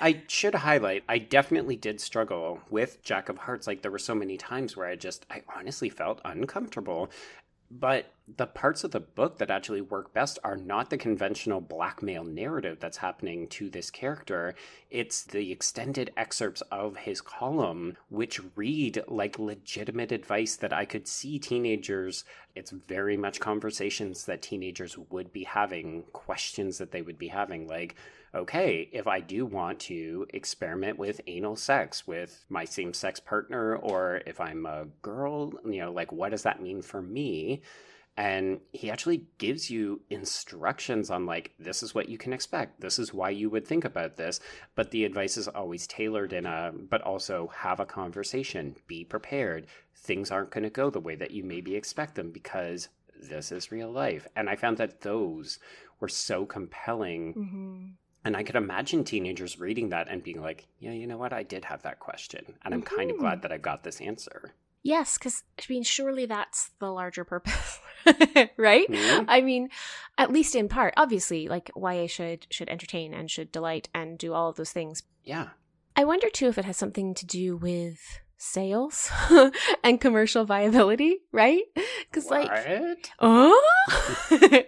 I 0.00 0.22
should 0.28 0.54
highlight, 0.54 1.04
I 1.08 1.18
definitely 1.18 1.76
did 1.76 2.00
struggle 2.00 2.60
with 2.70 3.02
Jack 3.02 3.28
of 3.28 3.38
Hearts. 3.38 3.66
Like, 3.66 3.82
there 3.82 3.90
were 3.90 3.98
so 3.98 4.14
many 4.14 4.36
times 4.36 4.76
where 4.76 4.86
I 4.86 4.96
just, 4.96 5.26
I 5.30 5.42
honestly 5.56 5.88
felt 5.88 6.20
uncomfortable. 6.24 7.10
But 7.70 8.12
the 8.28 8.46
parts 8.46 8.84
of 8.84 8.92
the 8.92 9.00
book 9.00 9.38
that 9.38 9.50
actually 9.50 9.80
work 9.80 10.14
best 10.14 10.38
are 10.44 10.56
not 10.56 10.90
the 10.90 10.96
conventional 10.96 11.60
blackmail 11.60 12.22
narrative 12.22 12.78
that's 12.78 12.98
happening 12.98 13.48
to 13.48 13.68
this 13.68 13.90
character. 13.90 14.54
It's 14.90 15.24
the 15.24 15.50
extended 15.50 16.12
excerpts 16.16 16.60
of 16.70 16.98
his 16.98 17.20
column, 17.20 17.96
which 18.10 18.40
read 18.54 19.02
like 19.08 19.38
legitimate 19.38 20.12
advice 20.12 20.56
that 20.56 20.72
I 20.72 20.84
could 20.84 21.08
see 21.08 21.38
teenagers. 21.38 22.24
It's 22.54 22.70
very 22.70 23.16
much 23.16 23.40
conversations 23.40 24.24
that 24.26 24.42
teenagers 24.42 24.96
would 24.96 25.32
be 25.32 25.44
having, 25.44 26.04
questions 26.12 26.78
that 26.78 26.92
they 26.92 27.02
would 27.02 27.18
be 27.18 27.28
having. 27.28 27.66
Like, 27.66 27.96
okay, 28.34 28.88
if 28.92 29.06
I 29.06 29.20
do 29.20 29.46
want 29.46 29.78
to 29.80 30.26
experiment 30.30 30.98
with 30.98 31.20
anal 31.26 31.56
sex 31.56 32.06
with 32.06 32.44
my 32.48 32.64
same 32.64 32.92
sex 32.92 33.20
partner, 33.20 33.76
or 33.76 34.22
if 34.26 34.40
I'm 34.40 34.66
a 34.66 34.86
girl, 35.02 35.52
you 35.64 35.80
know, 35.80 35.92
like 35.92 36.12
what 36.12 36.30
does 36.30 36.42
that 36.42 36.62
mean 36.62 36.82
for 36.82 37.00
me? 37.00 37.62
And 38.16 38.60
he 38.72 38.90
actually 38.90 39.26
gives 39.38 39.70
you 39.70 40.00
instructions 40.08 41.10
on, 41.10 41.26
like, 41.26 41.52
this 41.58 41.82
is 41.82 41.96
what 41.96 42.08
you 42.08 42.16
can 42.16 42.32
expect. 42.32 42.80
This 42.80 43.00
is 43.00 43.12
why 43.12 43.30
you 43.30 43.50
would 43.50 43.66
think 43.66 43.84
about 43.84 44.16
this. 44.16 44.38
But 44.76 44.92
the 44.92 45.04
advice 45.04 45.36
is 45.36 45.48
always 45.48 45.88
tailored 45.88 46.32
in 46.32 46.46
a, 46.46 46.72
but 46.72 47.02
also 47.02 47.50
have 47.56 47.80
a 47.80 47.86
conversation, 47.86 48.76
be 48.86 49.04
prepared. 49.04 49.66
Things 49.96 50.30
aren't 50.30 50.52
going 50.52 50.62
to 50.62 50.70
go 50.70 50.90
the 50.90 51.00
way 51.00 51.16
that 51.16 51.32
you 51.32 51.42
maybe 51.42 51.74
expect 51.74 52.14
them 52.14 52.30
because 52.30 52.88
this 53.20 53.50
is 53.50 53.72
real 53.72 53.90
life. 53.90 54.28
And 54.36 54.48
I 54.48 54.54
found 54.54 54.76
that 54.76 55.00
those 55.00 55.58
were 55.98 56.08
so 56.08 56.46
compelling 56.46 57.32
hmm 57.32 58.03
And 58.24 58.36
I 58.36 58.42
could 58.42 58.56
imagine 58.56 59.04
teenagers 59.04 59.60
reading 59.60 59.90
that 59.90 60.08
and 60.08 60.22
being 60.22 60.40
like, 60.40 60.66
yeah, 60.78 60.92
you 60.92 61.06
know 61.06 61.18
what? 61.18 61.32
I 61.32 61.42
did 61.42 61.64
have 61.66 61.82
that 61.82 62.00
question. 62.00 62.54
And 62.62 62.72
I'm 62.72 62.82
mm-hmm. 62.82 62.96
kind 62.96 63.10
of 63.10 63.18
glad 63.18 63.42
that 63.42 63.52
I 63.52 63.58
got 63.58 63.84
this 63.84 64.00
answer. 64.00 64.54
Yes, 64.82 65.16
because 65.16 65.44
I 65.58 65.64
mean, 65.70 65.82
surely 65.82 66.26
that's 66.26 66.70
the 66.78 66.90
larger 66.92 67.24
purpose, 67.24 67.80
right? 68.58 68.86
Mm-hmm. 68.86 69.24
I 69.28 69.40
mean, 69.40 69.70
at 70.18 70.30
least 70.30 70.54
in 70.54 70.68
part. 70.68 70.92
Obviously, 70.96 71.48
like 71.48 71.70
YA 71.74 72.06
should 72.06 72.46
should 72.50 72.68
entertain 72.68 73.14
and 73.14 73.30
should 73.30 73.50
delight 73.50 73.88
and 73.94 74.18
do 74.18 74.34
all 74.34 74.50
of 74.50 74.56
those 74.56 74.72
things. 74.72 75.02
Yeah. 75.22 75.48
I 75.96 76.04
wonder 76.04 76.28
too 76.28 76.48
if 76.48 76.58
it 76.58 76.66
has 76.66 76.76
something 76.76 77.14
to 77.14 77.24
do 77.24 77.56
with 77.56 78.20
sales 78.36 79.10
and 79.84 80.00
commercial 80.00 80.44
viability, 80.44 81.20
right? 81.32 81.62
Because 82.10 82.30
like, 82.30 82.50
oh, 83.20 83.62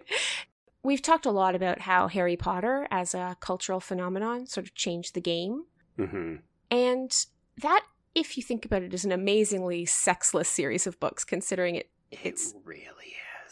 we've 0.87 1.03
talked 1.03 1.27
a 1.27 1.31
lot 1.31 1.55
about 1.55 1.81
how 1.81 2.09
Harry 2.09 2.37
Potter 2.37 2.87
as 2.91 3.13
a 3.15 3.37
cultural 3.41 3.81
phenomenon 3.81 4.47
sort 4.47 4.67
of 4.67 4.75
changed 4.75 5.15
the 5.15 5.21
game, 5.21 5.65
mm-hmm. 5.99 6.37
and 6.71 7.27
that 7.61 7.85
if 8.15 8.37
you 8.37 8.43
think 8.43 8.65
about 8.65 8.83
it, 8.83 8.95
is 8.95 9.05
an 9.05 9.13
amazingly 9.13 9.85
sexless 9.85 10.49
series 10.49 10.87
of 10.87 10.99
books, 11.01 11.25
considering 11.25 11.75
it 11.75 11.91
it's 12.11 12.53
it 12.53 12.59
really 12.65 12.89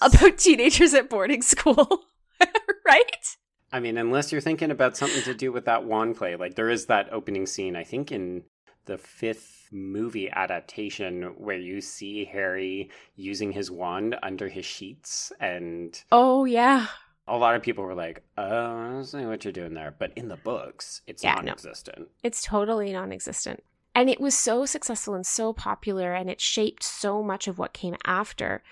is 0.00 0.14
about 0.14 0.38
teenagers 0.38 0.95
at 0.95 1.11
boarding 1.11 1.43
school, 1.43 2.05
right? 2.87 3.37
I 3.73 3.81
mean, 3.81 3.99
unless 3.99 4.31
you're 4.31 4.41
thinking 4.41 4.71
about 4.71 4.97
something 4.97 5.23
to 5.25 5.35
do 5.35 5.50
with 5.50 5.64
that 5.64 5.85
wand 5.85 6.17
play, 6.17 6.37
like 6.37 6.55
there 6.55 6.71
is 6.71 6.87
that 6.87 7.12
opening 7.12 7.47
scene, 7.47 7.75
I 7.75 7.83
think 7.83 8.12
in 8.12 8.45
the 8.87 8.99
fifth 8.99 9.69
movie 9.73 10.31
adaptation 10.31 11.23
where 11.37 11.59
you 11.59 11.81
see 11.81 12.25
Harry 12.26 12.91
using 13.17 13.50
his 13.50 13.71
wand 13.71 14.14
under 14.23 14.49
his 14.49 14.64
sheets 14.64 15.33
and 15.41 16.00
Oh 16.12 16.45
yeah. 16.45 16.87
A 17.26 17.37
lot 17.37 17.54
of 17.54 17.62
people 17.62 17.85
were 17.85 17.95
like, 17.95 18.23
"Oh, 18.37 18.43
I 18.43 18.88
don't 18.88 19.14
know 19.14 19.28
what 19.28 19.45
you're 19.45 19.52
doing 19.52 19.75
there," 19.75 19.95
but 19.99 20.12
in 20.14 20.28
the 20.28 20.37
books, 20.37 21.02
it's 21.07 21.23
yeah, 21.25 21.35
non-existent. 21.35 21.99
No. 21.99 22.07
It's 22.23 22.43
totally 22.43 22.93
non-existent. 22.93 23.62
And 23.95 24.11
it 24.11 24.21
was 24.21 24.37
so 24.37 24.66
successful 24.66 25.14
and 25.14 25.26
so 25.26 25.52
popular, 25.52 26.12
and 26.12 26.28
it 26.28 26.40
shaped 26.40 26.83
so 26.83 27.23
much 27.23 27.49
of 27.49 27.59
what 27.59 27.73
came 27.73 27.97
after 28.04 28.62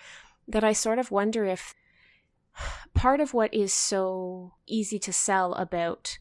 that 0.49 0.65
I 0.65 0.73
sort 0.73 0.99
of 0.99 1.11
wonder 1.11 1.45
if 1.45 1.75
part 2.95 3.21
of 3.21 3.33
what 3.33 3.53
is 3.55 3.73
so 3.73 4.55
easy 4.67 4.99
to 4.99 5.13
sell 5.13 5.55
about 5.55 6.19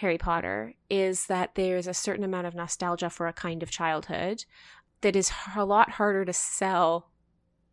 Harry 0.00 0.18
Potter 0.18 0.74
is 0.88 1.26
that 1.26 1.54
there's 1.54 1.86
a 1.86 1.94
certain 1.94 2.24
amount 2.24 2.46
of 2.46 2.54
nostalgia 2.54 3.10
for 3.10 3.28
a 3.28 3.34
kind 3.34 3.62
of 3.62 3.70
childhood 3.70 4.44
that 5.02 5.14
is 5.14 5.30
a 5.56 5.64
lot 5.64 5.90
harder 5.92 6.24
to 6.24 6.32
sell 6.32 7.10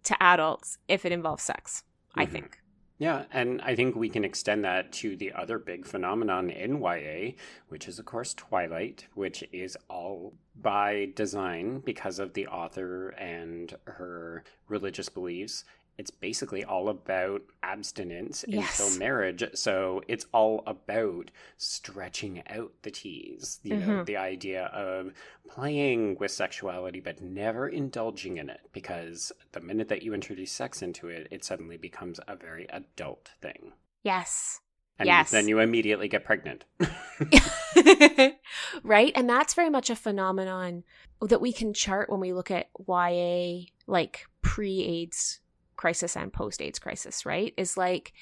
to 0.04 0.22
adults 0.22 0.78
if 0.88 1.06
it 1.06 1.12
involves 1.12 1.44
sex, 1.44 1.84
mm-hmm. 2.10 2.20
I 2.20 2.26
think. 2.26 2.60
Yeah, 3.00 3.26
and 3.32 3.62
I 3.62 3.76
think 3.76 3.96
we 3.96 4.10
can 4.10 4.26
extend 4.26 4.64
that 4.66 4.92
to 4.94 5.16
the 5.16 5.32
other 5.34 5.60
big 5.60 5.86
phenomenon 5.86 6.50
in 6.50 6.82
YA, 6.82 7.34
which 7.68 7.88
is, 7.88 8.00
of 8.00 8.06
course, 8.06 8.34
Twilight, 8.34 9.06
which 9.14 9.44
is 9.52 9.78
all 9.88 10.34
by 10.60 11.10
design 11.16 11.80
because 11.80 12.18
of 12.18 12.34
the 12.34 12.48
author 12.48 13.10
and 13.10 13.76
her 13.86 14.44
religious 14.68 15.10
beliefs. 15.10 15.64
It's 15.98 16.12
basically 16.12 16.64
all 16.64 16.90
about 16.90 17.42
abstinence 17.64 18.46
yes. 18.48 18.80
until 18.80 19.00
marriage. 19.00 19.44
So 19.56 20.04
it's 20.08 20.28
all 20.32 20.64
about 20.68 21.32
stretching 21.58 22.44
out 22.50 22.72
the 22.84 22.92
tease. 22.92 23.60
You 23.64 23.76
mm-hmm. 23.76 23.88
know, 23.88 24.04
the 24.04 24.18
idea 24.18 24.66
of 24.66 25.14
playing 25.50 26.18
with 26.20 26.32
sexuality 26.32 27.00
but 27.00 27.22
never 27.22 27.68
indulging 27.68 28.38
in 28.38 28.50
it 28.50 28.62
because 28.74 29.32
the 29.54 29.60
minute 29.60 29.90
that 29.90 30.04
you 30.04 30.14
introduce 30.14 30.52
sex 30.52 30.84
into 30.84 31.08
it, 31.08 31.28
it 31.32 31.44
suddenly 31.44 31.78
becomes 31.78 32.20
a 32.28 32.36
very 32.36 32.70
adult 32.70 33.32
thing. 33.42 33.74
Yes. 34.04 34.62
And 35.00 35.08
yes. 35.08 35.32
then 35.32 35.48
you 35.48 35.60
immediately 35.60 36.08
get 36.08 36.26
pregnant. 36.26 36.66
right? 38.84 39.12
And 39.16 39.30
that's 39.30 39.54
very 39.54 39.70
much 39.70 39.90
a 39.90 39.96
phenomenon 39.96 40.84
that 41.22 41.42
we 41.42 41.52
can 41.54 41.74
chart 41.74 42.10
when 42.10 42.20
we 42.20 42.34
look 42.34 42.50
at 42.52 42.70
YA, 42.88 43.66
like 43.86 44.28
pre 44.42 44.84
AIDS 44.84 45.40
crisis 45.78 46.18
and 46.18 46.34
post 46.34 46.62
AIDS 46.62 46.80
crisis, 46.80 47.26
right? 47.26 47.54
Is 47.58 47.78
like, 47.78 48.14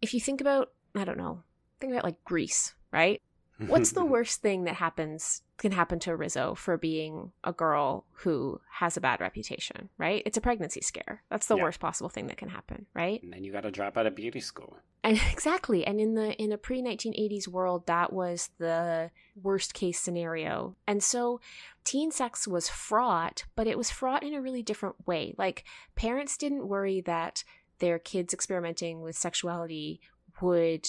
if 0.00 0.14
you 0.14 0.20
think 0.20 0.40
about, 0.40 0.70
I 0.94 1.04
don't 1.04 1.18
know, 1.18 1.42
think 1.80 1.92
about 1.92 2.04
like 2.04 2.24
Grease, 2.24 2.74
right? 2.92 3.20
What's 3.66 3.92
the 3.92 4.04
worst 4.16 4.40
thing 4.40 4.64
that 4.64 4.74
happens 4.74 5.42
can 5.58 5.72
happen 5.72 5.98
to 6.00 6.16
Rizzo 6.16 6.54
for 6.54 6.78
being 6.78 7.32
a 7.44 7.52
girl 7.52 8.06
who 8.12 8.60
has 8.70 8.96
a 8.96 9.00
bad 9.00 9.20
reputation, 9.20 9.90
right? 9.98 10.22
It's 10.24 10.38
a 10.38 10.40
pregnancy 10.40 10.80
scare. 10.80 11.22
That's 11.30 11.46
the 11.46 11.56
yeah. 11.56 11.64
worst 11.64 11.80
possible 11.80 12.08
thing 12.08 12.28
that 12.28 12.38
can 12.38 12.48
happen, 12.48 12.86
right? 12.94 13.22
And 13.22 13.32
then 13.32 13.44
you 13.44 13.52
got 13.52 13.62
to 13.62 13.70
drop 13.70 13.98
out 13.98 14.06
of 14.06 14.14
beauty 14.14 14.40
school. 14.40 14.78
And 15.04 15.20
exactly. 15.32 15.86
And 15.86 16.00
in 16.00 16.14
the 16.14 16.32
in 16.42 16.52
a 16.52 16.58
pre-1980s 16.58 17.46
world, 17.46 17.86
that 17.86 18.12
was 18.12 18.50
the 18.58 19.10
worst 19.40 19.74
case 19.74 20.00
scenario. 20.00 20.76
And 20.86 21.02
so 21.02 21.40
teen 21.84 22.10
sex 22.10 22.48
was 22.48 22.68
fraught, 22.68 23.44
but 23.54 23.66
it 23.66 23.76
was 23.76 23.90
fraught 23.90 24.22
in 24.22 24.34
a 24.34 24.40
really 24.40 24.62
different 24.62 25.06
way. 25.06 25.34
Like 25.36 25.64
parents 25.94 26.36
didn't 26.36 26.68
worry 26.68 27.02
that 27.02 27.44
their 27.78 27.98
kids 27.98 28.32
experimenting 28.32 29.02
with 29.02 29.16
sexuality 29.16 30.00
would 30.40 30.88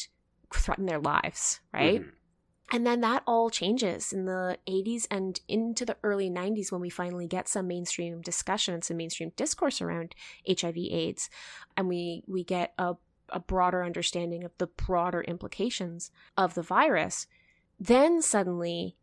threaten 0.53 0.85
their 0.85 0.99
lives, 0.99 1.59
right? 1.73 2.01
Mm-hmm 2.01 2.09
and 2.71 2.87
then 2.87 3.01
that 3.01 3.23
all 3.27 3.49
changes 3.49 4.13
in 4.13 4.25
the 4.25 4.57
80s 4.67 5.05
and 5.11 5.39
into 5.47 5.85
the 5.85 5.97
early 6.03 6.29
90s 6.29 6.71
when 6.71 6.79
we 6.79 6.89
finally 6.89 7.27
get 7.27 7.49
some 7.49 7.67
mainstream 7.67 8.21
discussion 8.21 8.73
and 8.73 8.83
some 8.83 8.97
mainstream 8.97 9.33
discourse 9.35 9.81
around 9.81 10.15
HIV 10.47 10.77
AIDS 10.77 11.29
and 11.75 11.89
we 11.89 12.23
we 12.27 12.45
get 12.45 12.73
a, 12.77 12.95
a 13.29 13.41
broader 13.41 13.83
understanding 13.83 14.45
of 14.45 14.51
the 14.57 14.67
broader 14.67 15.21
implications 15.21 16.11
of 16.37 16.53
the 16.53 16.61
virus. 16.61 17.27
Then 17.77 18.21
suddenly 18.21 18.95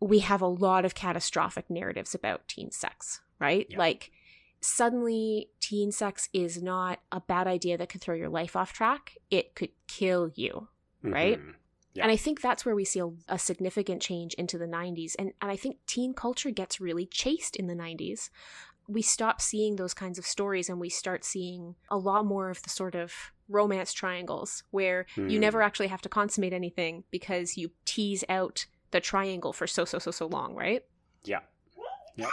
we 0.00 0.18
have 0.18 0.42
a 0.42 0.46
lot 0.46 0.84
of 0.84 0.94
catastrophic 0.94 1.70
narratives 1.70 2.14
about 2.14 2.46
teen 2.46 2.70
sex, 2.70 3.22
right? 3.40 3.66
Yeah. 3.70 3.78
Like 3.78 4.12
suddenly 4.60 5.48
teen 5.60 5.92
sex 5.92 6.28
is 6.34 6.62
not 6.62 7.00
a 7.10 7.20
bad 7.20 7.46
idea 7.46 7.78
that 7.78 7.88
could 7.88 8.02
throw 8.02 8.14
your 8.14 8.28
life 8.28 8.54
off 8.54 8.74
track. 8.74 9.16
It 9.30 9.54
could 9.54 9.70
kill 9.86 10.30
you, 10.34 10.68
right? 11.02 11.38
Mm-hmm. 11.38 11.50
Yeah. 11.94 12.02
And 12.02 12.12
I 12.12 12.16
think 12.16 12.40
that's 12.40 12.66
where 12.66 12.74
we 12.74 12.84
see 12.84 13.00
a, 13.00 13.08
a, 13.28 13.38
significant 13.38 14.02
change 14.02 14.34
into 14.34 14.58
the 14.58 14.66
90s. 14.66 15.14
And, 15.16 15.32
and 15.40 15.50
I 15.50 15.56
think 15.56 15.76
teen 15.86 16.12
culture 16.12 16.50
gets 16.50 16.80
really 16.80 17.06
chaste 17.06 17.54
in 17.54 17.68
the 17.68 17.74
90s. 17.74 18.30
We 18.88 19.00
stop 19.00 19.40
seeing 19.40 19.76
those 19.76 19.94
kinds 19.94 20.18
of 20.18 20.26
stories 20.26 20.68
and 20.68 20.80
we 20.80 20.90
start 20.90 21.24
seeing 21.24 21.76
a 21.88 21.96
lot 21.96 22.26
more 22.26 22.50
of 22.50 22.62
the 22.62 22.68
sort 22.68 22.96
of 22.96 23.12
romance 23.48 23.92
triangles 23.92 24.64
where 24.72 25.06
mm. 25.16 25.30
you 25.30 25.38
never 25.38 25.60
hmm. 25.60 25.66
actually 25.66 25.86
have 25.86 26.02
to 26.02 26.08
consummate 26.08 26.52
anything 26.52 27.04
because 27.10 27.56
you 27.56 27.70
tease 27.84 28.24
out 28.28 28.66
the 28.90 29.00
triangle 29.00 29.52
for 29.52 29.66
so, 29.66 29.84
so, 29.84 29.98
so, 29.98 30.10
so 30.10 30.26
long, 30.26 30.54
right? 30.54 30.82
Yeah. 31.24 31.40
Yep. 32.16 32.28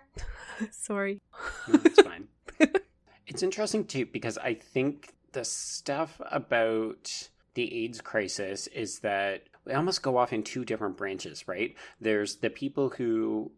Sorry. 0.70 1.20
No, 1.68 1.80
it's 1.84 2.02
fine. 2.02 2.28
it's 3.26 3.42
interesting 3.42 3.84
too 3.84 4.06
because 4.06 4.38
I 4.38 4.54
think 4.54 5.14
the 5.32 5.44
stuff 5.44 6.20
about 6.30 7.28
the 7.58 7.82
AIDS 7.82 8.00
crisis 8.00 8.68
is 8.68 9.00
that 9.00 9.42
we 9.64 9.72
almost 9.72 10.00
go 10.00 10.16
off 10.16 10.32
in 10.32 10.44
two 10.44 10.64
different 10.64 10.96
branches, 10.96 11.48
right? 11.48 11.74
There's 12.00 12.36
the 12.36 12.50
people 12.50 12.90
who 12.90 13.50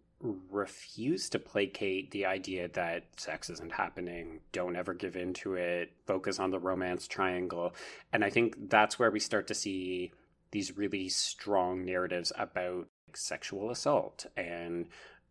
refuse 0.50 1.28
to 1.28 1.38
placate 1.38 2.10
the 2.10 2.24
idea 2.24 2.68
that 2.68 3.04
sex 3.18 3.50
isn't 3.50 3.72
happening, 3.72 4.40
don't 4.52 4.74
ever 4.74 4.94
give 4.94 5.16
in 5.16 5.34
to 5.34 5.52
it, 5.56 5.92
focus 6.06 6.40
on 6.40 6.50
the 6.50 6.58
romance 6.58 7.06
triangle. 7.06 7.74
And 8.10 8.24
I 8.24 8.30
think 8.30 8.70
that's 8.70 8.98
where 8.98 9.10
we 9.10 9.20
start 9.20 9.46
to 9.48 9.54
see 9.54 10.12
these 10.50 10.78
really 10.78 11.10
strong 11.10 11.84
narratives 11.84 12.32
about 12.38 12.88
sexual 13.12 13.70
assault 13.70 14.24
and 14.34 14.86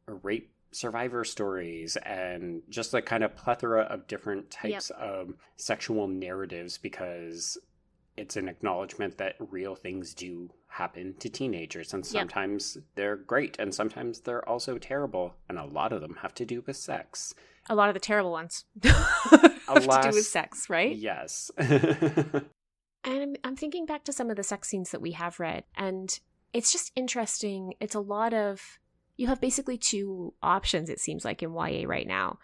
rape 0.05 0.51
survivor 0.71 1.23
stories 1.23 1.97
and 2.05 2.61
just 2.69 2.93
a 2.93 3.01
kind 3.01 3.23
of 3.23 3.35
plethora 3.35 3.81
of 3.81 4.05
different 4.05 4.51
types 4.51 4.91
yep. 4.91 4.99
of 4.99 5.33
sexual 5.55 6.07
narratives 6.07 6.77
because 6.77 7.57
it's 8.19 8.35
an 8.35 8.49
acknowledgement 8.49 9.17
that 9.17 9.35
real 9.39 9.75
things 9.75 10.13
do 10.13 10.49
happen 10.67 11.15
to 11.19 11.29
teenagers 11.29 11.93
and 11.93 12.05
sometimes 12.05 12.75
yep. 12.75 12.83
they're 12.95 13.15
great 13.15 13.55
and 13.57 13.73
sometimes 13.73 14.19
they're 14.19 14.47
also 14.47 14.77
terrible 14.77 15.35
and 15.47 15.57
a 15.57 15.65
lot 15.65 15.93
of 15.93 16.01
them 16.01 16.17
have 16.21 16.33
to 16.35 16.45
do 16.45 16.61
with 16.67 16.75
sex. 16.75 17.33
A 17.69 17.75
lot 17.75 17.89
of 17.89 17.93
the 17.93 17.99
terrible 17.99 18.31
ones 18.31 18.65
have 18.83 19.65
to 19.67 19.99
do 20.11 20.15
with 20.15 20.25
sex 20.25 20.69
right? 20.69 20.95
Yes. 20.95 21.49
And 23.05 23.21
I'm, 23.21 23.35
I'm 23.45 23.55
thinking 23.55 23.85
back 23.85 24.03
to 24.03 24.13
some 24.13 24.29
of 24.29 24.35
the 24.35 24.43
sex 24.43 24.67
scenes 24.67 24.91
that 24.91 25.01
we 25.01 25.13
have 25.13 25.39
read 25.39 25.63
and 25.77 26.19
it's 26.51 26.69
just 26.69 26.91
interesting. 26.97 27.73
It's 27.79 27.95
a 27.95 28.01
lot 28.01 28.33
of 28.33 28.77
you 29.15 29.27
have 29.27 29.39
basically 29.39 29.77
two 29.77 30.33
options 30.43 30.89
it 30.89 30.99
seems 30.99 31.23
like 31.23 31.41
in 31.41 31.53
YA 31.53 31.83
right 31.88 32.05
now 32.05 32.39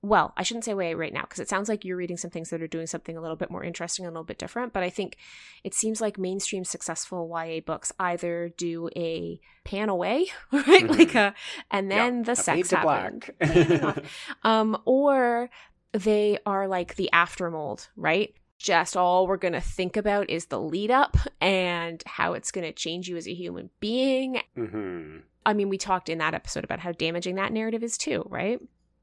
well, 0.00 0.32
I 0.36 0.44
shouldn't 0.44 0.64
say 0.64 0.74
way 0.74 0.94
right 0.94 1.12
now 1.12 1.22
because 1.22 1.40
it 1.40 1.48
sounds 1.48 1.68
like 1.68 1.84
you're 1.84 1.96
reading 1.96 2.16
some 2.16 2.30
things 2.30 2.50
that 2.50 2.62
are 2.62 2.68
doing 2.68 2.86
something 2.86 3.16
a 3.16 3.20
little 3.20 3.36
bit 3.36 3.50
more 3.50 3.64
interesting 3.64 4.04
and 4.04 4.10
a 4.10 4.14
little 4.14 4.24
bit 4.24 4.38
different. 4.38 4.72
But 4.72 4.84
I 4.84 4.90
think 4.90 5.16
it 5.64 5.74
seems 5.74 6.00
like 6.00 6.18
mainstream 6.18 6.64
successful 6.64 7.28
YA 7.34 7.60
books 7.60 7.92
either 7.98 8.52
do 8.56 8.88
a 8.94 9.40
pan 9.64 9.88
away, 9.88 10.28
right, 10.52 10.64
mm-hmm. 10.66 10.92
like 10.92 11.14
a, 11.14 11.34
and 11.70 11.90
then 11.90 12.22
the 12.22 12.36
sex 12.36 12.70
happens, 12.70 13.24
um, 14.44 14.80
or 14.84 15.50
they 15.92 16.38
are 16.46 16.68
like 16.68 16.94
the 16.94 17.10
aftermold, 17.12 17.88
right? 17.96 18.34
just 18.58 18.96
all 18.96 19.28
we're 19.28 19.36
going 19.36 19.52
to 19.52 19.60
think 19.60 19.96
about 19.96 20.28
is 20.28 20.46
the 20.46 20.60
lead 20.60 20.90
up 20.90 21.16
and 21.40 22.02
how 22.06 22.32
it's 22.32 22.50
going 22.50 22.66
to 22.66 22.72
change 22.72 23.08
you 23.08 23.16
as 23.16 23.28
a 23.28 23.32
human 23.32 23.70
being. 23.78 24.42
Mm-hmm. 24.56 25.18
I 25.46 25.54
mean, 25.54 25.68
we 25.68 25.78
talked 25.78 26.08
in 26.08 26.18
that 26.18 26.34
episode 26.34 26.64
about 26.64 26.80
how 26.80 26.90
damaging 26.92 27.36
that 27.36 27.52
narrative 27.52 27.84
is 27.84 27.96
too, 27.96 28.26
right? 28.28 28.60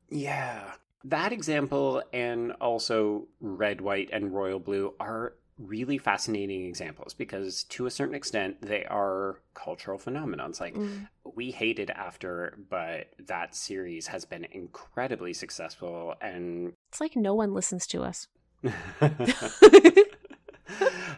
Yeah. 0.10 0.74
That 1.10 1.32
example 1.32 2.02
and 2.12 2.52
also 2.54 3.28
red, 3.40 3.80
white, 3.82 4.10
and 4.12 4.34
royal 4.34 4.60
blue 4.60 4.94
are 5.00 5.34
really 5.58 5.98
fascinating 5.98 6.66
examples 6.66 7.14
because 7.14 7.64
to 7.66 7.86
a 7.86 7.92
certain 7.92 8.16
extent 8.16 8.62
they 8.62 8.84
are 8.86 9.40
cultural 9.54 9.98
phenomenons 9.98 10.60
like 10.60 10.74
Mm. 10.76 11.08
we 11.24 11.52
hated 11.52 11.90
after 11.92 12.58
but 12.70 13.08
that 13.28 13.56
series 13.56 14.08
has 14.08 14.26
been 14.26 14.46
incredibly 14.52 15.32
successful 15.32 16.14
and 16.20 16.74
It's 16.90 17.00
like 17.00 17.16
no 17.16 17.34
one 17.34 17.54
listens 17.54 17.88
to 17.88 18.04
us. 18.04 18.28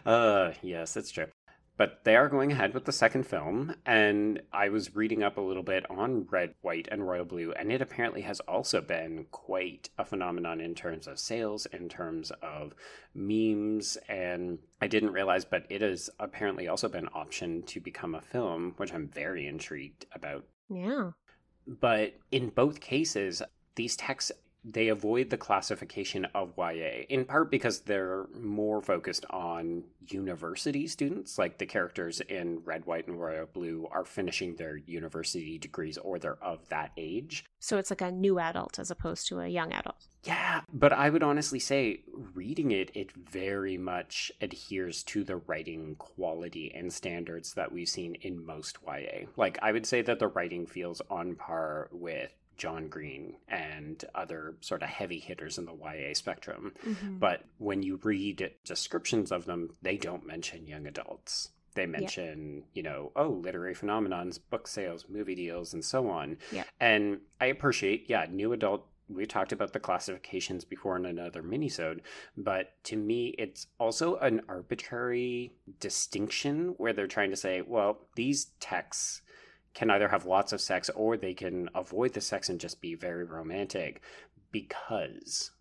uh 0.06 0.52
yes 0.62 0.94
that's 0.94 1.10
true 1.10 1.26
but 1.78 2.00
they 2.04 2.16
are 2.16 2.28
going 2.28 2.52
ahead 2.52 2.74
with 2.74 2.84
the 2.84 2.92
second 2.92 3.24
film 3.26 3.74
and 3.86 4.42
i 4.52 4.68
was 4.68 4.94
reading 4.94 5.22
up 5.22 5.38
a 5.38 5.40
little 5.40 5.62
bit 5.62 5.90
on 5.90 6.26
red 6.30 6.52
white 6.60 6.86
and 6.90 7.08
royal 7.08 7.24
blue 7.24 7.52
and 7.52 7.72
it 7.72 7.80
apparently 7.80 8.20
has 8.20 8.40
also 8.40 8.80
been 8.82 9.24
quite 9.30 9.88
a 9.96 10.04
phenomenon 10.04 10.60
in 10.60 10.74
terms 10.74 11.06
of 11.06 11.18
sales 11.18 11.64
in 11.66 11.88
terms 11.88 12.30
of 12.42 12.74
memes 13.14 13.96
and 14.08 14.58
i 14.82 14.86
didn't 14.86 15.12
realize 15.12 15.44
but 15.44 15.64
it 15.70 15.80
has 15.80 16.10
apparently 16.18 16.68
also 16.68 16.88
been 16.88 17.06
optioned 17.14 17.64
to 17.66 17.80
become 17.80 18.14
a 18.14 18.20
film 18.20 18.74
which 18.76 18.92
i'm 18.92 19.08
very 19.08 19.46
intrigued 19.46 20.04
about 20.12 20.44
Yeah. 20.68 21.12
but 21.66 22.14
in 22.30 22.50
both 22.50 22.80
cases 22.80 23.42
these 23.76 23.96
texts 23.96 24.32
they 24.70 24.88
avoid 24.88 25.30
the 25.30 25.36
classification 25.36 26.26
of 26.34 26.52
YA 26.58 27.04
in 27.08 27.24
part 27.24 27.50
because 27.50 27.80
they're 27.80 28.26
more 28.38 28.82
focused 28.82 29.24
on 29.30 29.84
university 30.08 30.86
students 30.86 31.38
like 31.38 31.58
the 31.58 31.66
characters 31.66 32.20
in 32.28 32.60
red 32.64 32.84
white 32.86 33.06
and 33.06 33.20
royal 33.20 33.46
blue 33.46 33.86
are 33.90 34.04
finishing 34.04 34.54
their 34.56 34.76
university 34.76 35.58
degrees 35.58 35.98
or 35.98 36.18
they're 36.18 36.42
of 36.42 36.66
that 36.68 36.92
age 36.96 37.44
So 37.60 37.78
it's 37.78 37.90
like 37.90 38.00
a 38.00 38.10
new 38.10 38.38
adult 38.38 38.78
as 38.78 38.90
opposed 38.90 39.26
to 39.28 39.40
a 39.40 39.48
young 39.48 39.72
adult. 39.72 40.06
yeah 40.24 40.62
but 40.72 40.92
i 40.92 41.08
would 41.10 41.22
honestly 41.22 41.58
say 41.58 42.02
reading 42.34 42.70
it 42.70 42.90
it 42.94 43.12
very 43.12 43.76
much 43.78 44.32
adheres 44.40 45.02
to 45.04 45.24
the 45.24 45.36
writing 45.36 45.94
quality 45.98 46.72
and 46.74 46.92
standards 46.92 47.54
that 47.54 47.72
we've 47.72 47.88
seen 47.88 48.14
in 48.22 48.44
most 48.44 48.78
YA 48.86 49.26
like 49.36 49.58
i 49.62 49.72
would 49.72 49.86
say 49.86 50.02
that 50.02 50.18
the 50.18 50.28
writing 50.28 50.66
feels 50.66 51.00
on 51.10 51.34
par 51.34 51.88
with 51.92 52.32
John 52.58 52.88
Green 52.88 53.36
and 53.48 54.04
other 54.14 54.56
sort 54.60 54.82
of 54.82 54.88
heavy 54.88 55.18
hitters 55.18 55.56
in 55.56 55.64
the 55.64 55.72
YA 55.72 56.12
spectrum. 56.14 56.74
Mhm. 56.84 57.18
But 57.18 57.44
when 57.58 57.82
you 57.82 57.96
read 58.02 58.52
descriptions 58.64 59.32
of 59.32 59.46
them, 59.46 59.76
they 59.80 59.96
don't 59.96 60.26
mention 60.26 60.66
young 60.66 60.86
adults. 60.86 61.52
They 61.74 61.86
mention, 61.86 62.64
you 62.74 62.82
know, 62.82 63.12
oh, 63.14 63.28
literary 63.28 63.74
phenomenons, 63.74 64.40
book 64.50 64.66
sales, 64.66 65.06
movie 65.08 65.36
deals, 65.36 65.72
and 65.72 65.84
so 65.84 66.08
on. 66.08 66.38
Yeah. 66.50 66.64
And 66.80 67.20
I 67.40 67.46
appreciate, 67.46 68.10
yeah, 68.10 68.26
new 68.28 68.52
adult. 68.52 68.86
We 69.08 69.24
talked 69.26 69.52
about 69.52 69.72
the 69.72 69.80
classifications 69.80 70.64
before 70.64 70.96
in 70.96 71.06
another 71.06 71.42
minisode, 71.42 72.00
but 72.36 72.82
to 72.84 72.96
me, 72.96 73.28
it's 73.38 73.68
also 73.78 74.16
an 74.16 74.42
arbitrary 74.48 75.54
distinction 75.80 76.74
where 76.76 76.92
they're 76.92 77.06
trying 77.06 77.30
to 77.30 77.36
say, 77.36 77.62
well, 77.62 78.08
these 78.16 78.46
texts 78.60 79.22
can 79.78 79.90
either 79.92 80.08
have 80.08 80.26
lots 80.26 80.52
of 80.52 80.60
sex 80.60 80.90
or 80.96 81.16
they 81.16 81.32
can 81.32 81.70
avoid 81.72 82.12
the 82.12 82.20
sex 82.20 82.48
and 82.48 82.58
just 82.58 82.80
be 82.80 82.96
very 82.96 83.22
romantic 83.24 84.02
because 84.50 85.52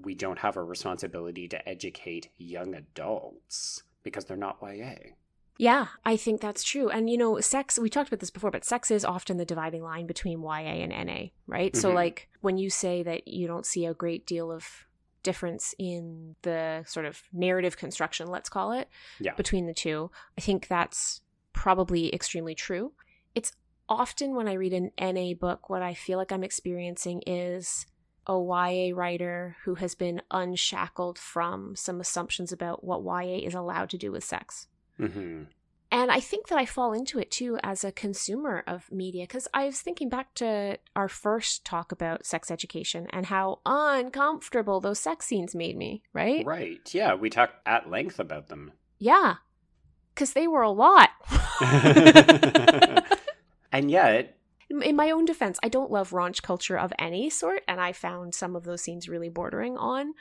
we 0.00 0.14
don't 0.14 0.38
have 0.38 0.56
a 0.56 0.62
responsibility 0.62 1.48
to 1.48 1.68
educate 1.68 2.28
young 2.36 2.74
adults 2.76 3.82
because 4.04 4.24
they're 4.26 4.36
not 4.36 4.58
YA. 4.62 4.94
Yeah, 5.58 5.88
I 6.04 6.16
think 6.16 6.40
that's 6.40 6.62
true. 6.62 6.90
And 6.90 7.10
you 7.10 7.18
know, 7.18 7.40
sex, 7.40 7.76
we 7.76 7.90
talked 7.90 8.08
about 8.08 8.20
this 8.20 8.30
before, 8.30 8.52
but 8.52 8.64
sex 8.64 8.92
is 8.92 9.04
often 9.04 9.36
the 9.36 9.44
dividing 9.44 9.82
line 9.82 10.06
between 10.06 10.42
YA 10.42 10.84
and 10.84 10.92
NA, 10.92 11.30
right? 11.48 11.74
So 11.74 11.90
Mhm. 11.90 11.94
like 11.94 12.28
when 12.42 12.58
you 12.58 12.70
say 12.70 13.02
that 13.02 13.26
you 13.26 13.48
don't 13.48 13.66
see 13.66 13.84
a 13.84 13.94
great 13.94 14.26
deal 14.28 14.52
of 14.52 14.86
difference 15.24 15.74
in 15.76 16.36
the 16.42 16.84
sort 16.86 17.04
of 17.04 17.20
narrative 17.32 17.76
construction, 17.76 18.28
let's 18.28 18.48
call 18.48 18.70
it, 18.70 18.88
Yeah. 19.18 19.34
between 19.34 19.66
the 19.66 19.74
two, 19.74 20.12
I 20.38 20.40
think 20.40 20.68
that's 20.68 21.22
probably 21.52 22.14
extremely 22.14 22.54
true. 22.54 22.92
It's 23.36 23.52
often 23.88 24.34
when 24.34 24.48
I 24.48 24.54
read 24.54 24.72
an 24.72 24.90
NA 24.98 25.34
book, 25.34 25.68
what 25.68 25.82
I 25.82 25.94
feel 25.94 26.18
like 26.18 26.32
I'm 26.32 26.42
experiencing 26.42 27.22
is 27.26 27.86
a 28.26 28.32
YA 28.32 28.96
writer 28.96 29.56
who 29.64 29.76
has 29.76 29.94
been 29.94 30.22
unshackled 30.30 31.18
from 31.18 31.76
some 31.76 32.00
assumptions 32.00 32.50
about 32.50 32.82
what 32.82 33.04
YA 33.04 33.46
is 33.46 33.54
allowed 33.54 33.90
to 33.90 33.98
do 33.98 34.10
with 34.10 34.24
sex. 34.24 34.66
hmm 34.96 35.42
And 35.92 36.10
I 36.10 36.18
think 36.18 36.48
that 36.48 36.58
I 36.58 36.64
fall 36.64 36.94
into 36.94 37.18
it 37.18 37.30
too 37.30 37.58
as 37.62 37.84
a 37.84 37.92
consumer 37.92 38.64
of 38.66 38.90
media 38.90 39.24
because 39.24 39.46
I 39.54 39.66
was 39.66 39.82
thinking 39.82 40.08
back 40.08 40.34
to 40.36 40.78
our 40.96 41.08
first 41.08 41.64
talk 41.64 41.92
about 41.92 42.26
sex 42.26 42.50
education 42.50 43.06
and 43.10 43.26
how 43.26 43.60
uncomfortable 43.66 44.80
those 44.80 44.98
sex 44.98 45.26
scenes 45.26 45.54
made 45.54 45.76
me, 45.76 46.02
right? 46.14 46.44
Right. 46.44 46.92
Yeah, 46.92 47.14
we 47.14 47.28
talked 47.28 47.56
at 47.66 47.90
length 47.90 48.18
about 48.18 48.48
them. 48.48 48.72
Yeah. 48.98 49.36
Because 50.14 50.32
they 50.32 50.48
were 50.48 50.62
a 50.62 50.70
lot. 50.70 51.10
and 53.76 53.90
yet, 53.90 54.38
In 54.68 54.96
my 54.96 55.10
own 55.12 55.24
defense, 55.24 55.58
I 55.62 55.68
don't 55.68 55.92
love 55.92 56.10
raunch 56.10 56.42
culture 56.42 56.76
of 56.76 56.92
any 56.98 57.30
sort, 57.30 57.62
and 57.68 57.80
I 57.80 57.92
found 57.92 58.34
some 58.34 58.56
of 58.56 58.64
those 58.64 58.82
scenes 58.82 59.08
really 59.08 59.28
bordering 59.28 59.76
on 59.76 60.12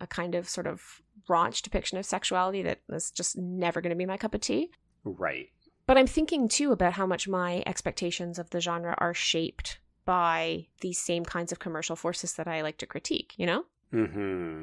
a 0.00 0.06
kind 0.06 0.34
of 0.34 0.48
sort 0.48 0.66
of 0.66 1.00
raunch 1.28 1.62
depiction 1.62 1.96
of 1.96 2.04
sexuality 2.04 2.62
that 2.62 2.80
was 2.88 3.10
just 3.10 3.38
never 3.38 3.80
going 3.80 3.90
to 3.90 3.96
be 3.96 4.04
my 4.06 4.18
cup 4.18 4.34
of 4.34 4.40
tea. 4.42 4.70
right. 5.04 5.48
But 5.86 5.98
I'm 5.98 6.06
thinking 6.06 6.48
too 6.48 6.72
about 6.72 6.94
how 6.94 7.06
much 7.06 7.28
my 7.28 7.62
expectations 7.66 8.38
of 8.38 8.50
the 8.50 8.60
genre 8.60 8.94
are 8.98 9.12
shaped 9.14 9.78
by 10.06 10.66
these 10.80 10.98
same 10.98 11.24
kinds 11.24 11.52
of 11.52 11.58
commercial 11.58 11.96
forces 11.96 12.34
that 12.34 12.48
I 12.48 12.62
like 12.62 12.78
to 12.78 12.86
critique, 12.86 13.34
you 13.36 13.46
know? 13.46 13.64
hmm 13.90 14.62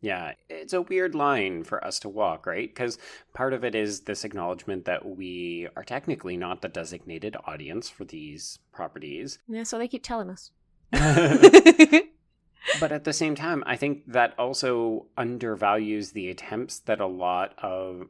Yeah, 0.00 0.34
it's 0.48 0.72
a 0.72 0.82
weird 0.82 1.14
line 1.14 1.64
for 1.64 1.84
us 1.84 1.98
to 2.00 2.08
walk, 2.08 2.46
right? 2.46 2.68
Because 2.68 2.98
part 3.34 3.52
of 3.52 3.64
it 3.64 3.74
is 3.74 4.02
this 4.02 4.24
acknowledgement 4.24 4.84
that 4.84 5.04
we 5.04 5.68
are 5.76 5.82
technically 5.82 6.36
not 6.36 6.62
the 6.62 6.68
designated 6.68 7.36
audience 7.46 7.90
for 7.90 8.04
these 8.04 8.60
properties. 8.72 9.40
Yeah, 9.48 9.64
so 9.64 9.76
they 9.76 9.88
keep 9.88 10.04
telling 10.04 10.30
us. 10.30 10.52
but 12.80 12.92
at 12.92 13.04
the 13.04 13.12
same 13.12 13.34
time, 13.34 13.64
I 13.66 13.76
think 13.76 14.04
that 14.06 14.34
also 14.38 15.06
undervalues 15.16 16.12
the 16.12 16.30
attempts 16.30 16.78
that 16.80 17.00
a 17.00 17.06
lot 17.06 17.54
of. 17.58 18.08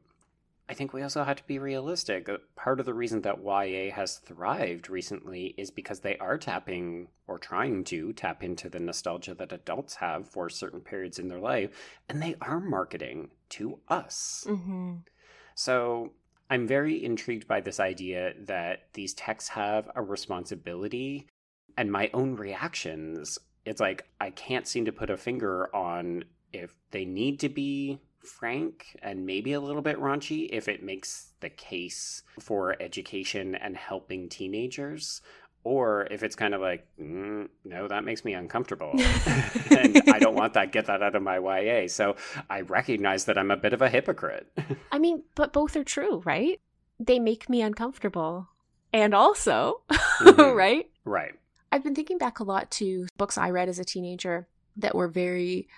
I 0.68 0.74
think 0.74 0.92
we 0.92 1.02
also 1.02 1.24
have 1.24 1.36
to 1.38 1.46
be 1.46 1.58
realistic. 1.58 2.28
Uh, 2.28 2.38
Part 2.54 2.80
of 2.80 2.86
the 2.86 2.94
reason 2.94 3.22
that 3.22 3.42
YA 3.42 3.90
has 3.94 4.18
thrived 4.18 4.90
recently 4.90 5.54
is 5.56 5.70
because 5.70 6.00
they 6.00 6.18
are 6.18 6.36
tapping 6.36 7.08
or 7.26 7.38
trying 7.38 7.84
to 7.84 8.12
tap 8.12 8.42
into 8.42 8.68
the 8.68 8.80
nostalgia 8.80 9.34
that 9.34 9.52
adults 9.52 9.94
have 9.96 10.28
for 10.28 10.50
certain 10.50 10.80
periods 10.80 11.18
in 11.18 11.28
their 11.28 11.40
life, 11.40 11.70
and 12.08 12.22
they 12.22 12.34
are 12.42 12.60
marketing 12.60 13.30
to 13.50 13.78
us. 13.88 14.44
mm-hmm. 14.46 14.96
So 15.54 16.12
I'm 16.50 16.66
very 16.66 17.02
intrigued 17.04 17.48
by 17.48 17.60
this 17.60 17.80
idea 17.80 18.34
that 18.46 18.88
these 18.92 19.14
texts 19.14 19.50
have 19.50 19.90
a 19.94 20.02
responsibility 20.02 21.26
and 21.76 21.90
my 21.90 22.10
own 22.14 22.36
reactions. 22.36 23.38
It's 23.64 23.80
like 23.80 24.06
I 24.20 24.30
can't 24.30 24.66
seem 24.66 24.84
to 24.84 24.92
put 24.92 25.10
a 25.10 25.16
finger 25.16 25.74
on 25.74 26.24
if 26.52 26.74
they 26.90 27.04
need 27.04 27.40
to 27.40 27.48
be 27.48 28.00
frank 28.24 28.96
and 29.02 29.24
maybe 29.24 29.52
a 29.52 29.60
little 29.60 29.82
bit 29.82 29.98
raunchy 29.98 30.48
if 30.50 30.68
it 30.68 30.82
makes 30.82 31.32
the 31.40 31.48
case 31.48 32.22
for 32.38 32.76
education 32.80 33.54
and 33.54 33.76
helping 33.76 34.28
teenagers 34.28 35.20
or 35.64 36.06
if 36.10 36.22
it's 36.22 36.36
kind 36.36 36.54
of 36.54 36.60
like 36.60 36.86
mm, 37.00 37.48
no 37.64 37.88
that 37.88 38.04
makes 38.04 38.24
me 38.24 38.34
uncomfortable 38.34 38.92
and 39.70 40.02
i 40.08 40.18
don't 40.18 40.34
want 40.34 40.54
that 40.54 40.72
get 40.72 40.86
that 40.86 41.02
out 41.02 41.14
of 41.14 41.22
my 41.22 41.38
ya 41.60 41.86
so 41.86 42.16
i 42.50 42.60
recognize 42.62 43.24
that 43.26 43.38
i'm 43.38 43.50
a 43.50 43.56
bit 43.56 43.72
of 43.72 43.82
a 43.82 43.88
hypocrite 43.88 44.50
I 44.92 44.98
mean, 44.98 45.24
but 45.34 45.52
both 45.52 45.76
are 45.76 45.84
true, 45.84 46.22
right? 46.24 46.60
They 46.98 47.18
make 47.18 47.48
me 47.48 47.60
uncomfortable. 47.62 48.48
And 48.92 49.14
also, 49.14 49.82
Mhm. 50.20 50.56
right? 50.56 50.90
right 51.04 51.34
I've 51.70 51.84
been 51.84 51.94
thinking 51.94 52.16
back 52.18 52.40
a 52.40 52.44
lot 52.44 52.70
to 52.72 53.06
books 53.18 53.36
I 53.36 53.50
read 53.50 53.68
as 53.68 53.78
a 53.78 53.84
teenager 53.84 54.48
that 54.76 54.94
were 54.94 55.08
very 55.08 55.68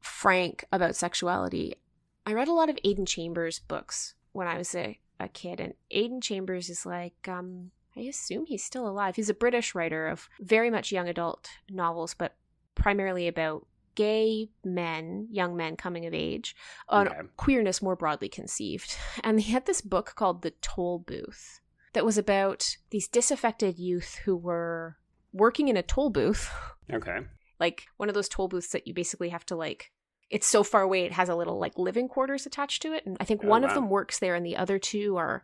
frank 0.00 0.64
about 0.72 0.96
sexuality. 0.96 1.74
I 2.26 2.32
read 2.32 2.48
a 2.48 2.52
lot 2.52 2.70
of 2.70 2.78
Aidan 2.84 3.06
Chambers 3.06 3.58
books 3.58 4.14
when 4.32 4.46
I 4.46 4.58
was 4.58 4.74
a, 4.74 4.98
a 5.20 5.28
kid, 5.28 5.60
and 5.60 5.74
Aidan 5.90 6.20
Chambers 6.20 6.68
is 6.70 6.86
like, 6.86 7.28
um, 7.28 7.70
I 7.96 8.00
assume 8.00 8.46
he's 8.46 8.64
still 8.64 8.88
alive. 8.88 9.16
He's 9.16 9.30
a 9.30 9.34
British 9.34 9.74
writer 9.74 10.08
of 10.08 10.28
very 10.40 10.70
much 10.70 10.92
young 10.92 11.08
adult 11.08 11.48
novels, 11.70 12.14
but 12.14 12.34
primarily 12.74 13.28
about 13.28 13.66
gay 13.94 14.50
men, 14.64 15.28
young 15.30 15.56
men 15.56 15.76
coming 15.76 16.04
of 16.06 16.14
age, 16.14 16.56
on 16.88 17.08
Okay. 17.08 17.20
queerness 17.36 17.80
more 17.80 17.94
broadly 17.94 18.28
conceived. 18.28 18.96
And 19.22 19.40
he 19.40 19.52
had 19.52 19.66
this 19.66 19.80
book 19.80 20.14
called 20.16 20.42
The 20.42 20.50
Toll 20.62 20.98
Booth 20.98 21.60
that 21.92 22.04
was 22.04 22.18
about 22.18 22.76
these 22.90 23.06
disaffected 23.06 23.78
youth 23.78 24.16
who 24.24 24.36
were 24.36 24.96
working 25.32 25.68
in 25.68 25.76
a 25.76 25.82
toll 25.82 26.10
booth, 26.10 26.50
okay 26.92 27.18
like 27.60 27.86
one 27.96 28.08
of 28.08 28.14
those 28.14 28.28
toll 28.28 28.48
booths 28.48 28.70
that 28.70 28.86
you 28.86 28.92
basically 28.94 29.28
have 29.28 29.46
to 29.46 29.56
like 29.56 29.92
it's 30.30 30.46
so 30.46 30.62
far 30.62 30.82
away 30.82 31.04
it 31.04 31.12
has 31.12 31.28
a 31.28 31.34
little 31.34 31.58
like 31.58 31.78
living 31.78 32.08
quarters 32.08 32.46
attached 32.46 32.82
to 32.82 32.92
it 32.92 33.04
and 33.06 33.16
i 33.20 33.24
think 33.24 33.42
Oh, 33.44 33.48
one 33.48 33.62
wow. 33.62 33.68
of 33.68 33.74
them 33.74 33.90
works 33.90 34.18
there 34.18 34.34
and 34.34 34.44
the 34.44 34.56
other 34.56 34.78
two 34.78 35.16
are 35.16 35.42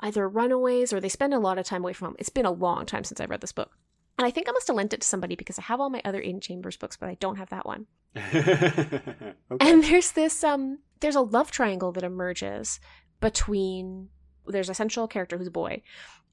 either 0.00 0.28
runaways 0.28 0.92
or 0.92 1.00
they 1.00 1.08
spend 1.08 1.32
a 1.34 1.38
lot 1.38 1.58
of 1.58 1.66
time 1.66 1.82
away 1.82 1.92
from 1.92 2.08
home 2.08 2.16
it's 2.18 2.28
been 2.28 2.46
a 2.46 2.50
long 2.50 2.86
time 2.86 3.04
since 3.04 3.20
i 3.20 3.24
read 3.26 3.40
this 3.40 3.52
book 3.52 3.70
and 4.18 4.26
i 4.26 4.30
think 4.30 4.48
i 4.48 4.52
must 4.52 4.66
have 4.66 4.76
lent 4.76 4.92
it 4.92 5.00
to 5.00 5.06
somebody 5.06 5.34
because 5.36 5.58
i 5.58 5.62
have 5.62 5.80
all 5.80 5.90
my 5.90 6.02
other 6.04 6.20
Aidan 6.20 6.40
Chambers 6.40 6.76
books 6.76 6.96
but 6.96 7.08
i 7.08 7.14
don't 7.20 7.36
have 7.36 7.50
that 7.50 7.66
one 7.66 7.86
okay. 8.16 9.34
and 9.60 9.84
there's 9.84 10.12
this 10.12 10.42
um 10.44 10.78
there's 11.00 11.16
a 11.16 11.20
love 11.20 11.50
triangle 11.50 11.92
that 11.92 12.04
emerges 12.04 12.80
between 13.20 14.08
there's 14.46 14.68
a 14.68 14.74
central 14.74 15.08
character 15.08 15.38
who's 15.38 15.46
a 15.46 15.50
boy 15.52 15.82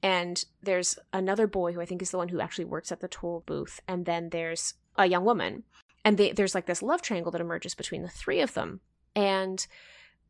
and 0.02 0.44
there's 0.62 0.98
another 1.12 1.46
boy 1.46 1.72
who 1.72 1.80
i 1.80 1.86
think 1.86 2.02
is 2.02 2.10
the 2.10 2.18
one 2.18 2.28
who 2.28 2.40
actually 2.40 2.64
works 2.64 2.92
at 2.92 3.00
the 3.00 3.08
toll 3.08 3.42
booth 3.46 3.80
and 3.88 4.04
then 4.06 4.28
there's 4.30 4.74
a 4.96 5.06
young 5.06 5.24
woman 5.24 5.62
and 6.04 6.18
they, 6.18 6.32
there's 6.32 6.54
like 6.54 6.66
this 6.66 6.82
love 6.82 7.02
triangle 7.02 7.32
that 7.32 7.40
emerges 7.40 7.74
between 7.74 8.02
the 8.02 8.08
three 8.08 8.40
of 8.40 8.54
them 8.54 8.80
and 9.14 9.66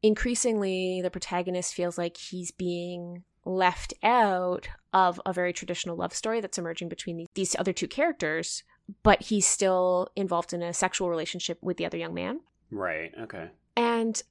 increasingly 0.03 1.01
the 1.03 1.11
protagonist 1.11 1.75
feels 1.75 1.97
like 1.97 2.17
he's 2.17 2.51
being 2.51 3.23
left 3.45 3.93
out 4.03 4.69
of 4.93 5.21
a 5.27 5.33
very 5.33 5.53
traditional 5.53 5.97
love 5.97 6.15
story 6.15 6.41
that's 6.41 6.59
emerging 6.59 6.89
between 6.89 7.17
these, 7.17 7.29
these 7.35 7.57
other 7.59 7.73
two 7.73 7.89
characters 7.89 8.63
but 9.03 9.23
he's 9.23 9.47
still 9.47 10.09
involved 10.17 10.53
in 10.53 10.63
a 10.63 10.73
sexual 10.73 11.09
relationship 11.09 11.59
with 11.63 11.77
the 11.77 11.87
other 11.87 11.99
young 11.99 12.15
man 12.15 12.41
right. 12.71 13.13
Okay. 13.21 13.49
and 13.77 14.23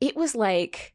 it 0.00 0.16
was 0.16 0.34
like 0.34 0.94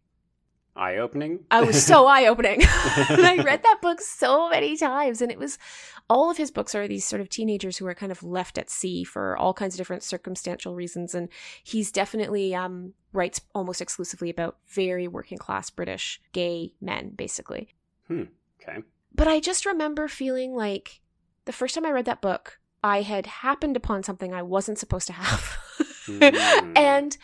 Eye 0.75 0.97
opening. 0.97 1.39
I 1.49 1.61
was 1.61 1.83
so 1.83 2.05
eye 2.07 2.27
opening. 2.27 2.59
I 2.63 3.41
read 3.43 3.63
that 3.63 3.79
book 3.81 4.01
so 4.01 4.49
many 4.49 4.75
times. 4.75 5.21
And 5.21 5.31
it 5.31 5.39
was 5.39 5.57
all 6.09 6.29
of 6.29 6.37
his 6.37 6.51
books 6.51 6.75
are 6.75 6.87
these 6.87 7.05
sort 7.05 7.21
of 7.21 7.29
teenagers 7.29 7.77
who 7.77 7.87
are 7.87 7.95
kind 7.95 8.11
of 8.11 8.23
left 8.23 8.57
at 8.57 8.69
sea 8.69 9.03
for 9.03 9.37
all 9.37 9.53
kinds 9.53 9.75
of 9.75 9.77
different 9.77 10.03
circumstantial 10.03 10.75
reasons. 10.75 11.15
And 11.15 11.29
he's 11.63 11.91
definitely 11.91 12.53
um, 12.53 12.93
writes 13.13 13.41
almost 13.53 13.81
exclusively 13.81 14.29
about 14.29 14.57
very 14.67 15.07
working 15.07 15.37
class 15.37 15.69
British 15.69 16.19
gay 16.33 16.73
men, 16.81 17.11
basically. 17.15 17.69
Hmm. 18.07 18.23
Okay. 18.61 18.79
But 19.13 19.27
I 19.27 19.39
just 19.39 19.65
remember 19.65 20.07
feeling 20.07 20.55
like 20.55 20.99
the 21.45 21.53
first 21.53 21.75
time 21.75 21.85
I 21.85 21.91
read 21.91 22.05
that 22.05 22.21
book, 22.21 22.59
I 22.83 23.01
had 23.01 23.25
happened 23.25 23.77
upon 23.77 24.03
something 24.03 24.33
I 24.33 24.41
wasn't 24.41 24.77
supposed 24.77 25.07
to 25.07 25.13
have. 25.13 25.57
Mm. 26.05 26.77
and 26.77 27.17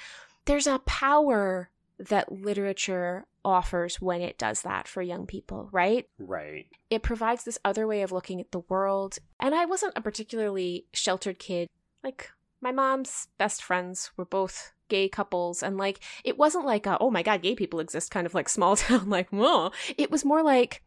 there's 0.45 0.67
a 0.67 0.79
power 0.79 1.69
that 2.07 2.31
literature 2.31 3.25
offers 3.43 3.99
when 4.01 4.21
it 4.21 4.37
does 4.37 4.61
that 4.61 4.87
for 4.87 5.01
young 5.01 5.25
people, 5.25 5.69
right? 5.71 6.07
Right. 6.19 6.67
It 6.89 7.01
provides 7.03 7.43
this 7.43 7.57
other 7.65 7.87
way 7.87 8.01
of 8.01 8.11
looking 8.11 8.39
at 8.39 8.51
the 8.51 8.59
world. 8.69 9.17
And 9.39 9.55
I 9.55 9.65
wasn't 9.65 9.97
a 9.97 10.01
particularly 10.01 10.85
sheltered 10.93 11.39
kid. 11.39 11.67
Like, 12.03 12.29
my 12.61 12.71
mom's 12.71 13.27
best 13.37 13.63
friends 13.63 14.11
were 14.17 14.25
both 14.25 14.73
gay 14.89 15.09
couples. 15.09 15.63
And, 15.63 15.77
like, 15.77 15.99
it 16.23 16.37
wasn't 16.37 16.65
like, 16.65 16.85
a, 16.85 16.97
oh 16.99 17.09
my 17.09 17.23
God, 17.23 17.41
gay 17.41 17.55
people 17.55 17.79
exist, 17.79 18.11
kind 18.11 18.27
of 18.27 18.33
like 18.35 18.49
small 18.57 18.75
town, 18.75 19.09
like, 19.09 19.29
whoa. 19.29 19.71
It 19.97 20.11
was 20.11 20.23
more 20.25 20.43
like 20.43 20.83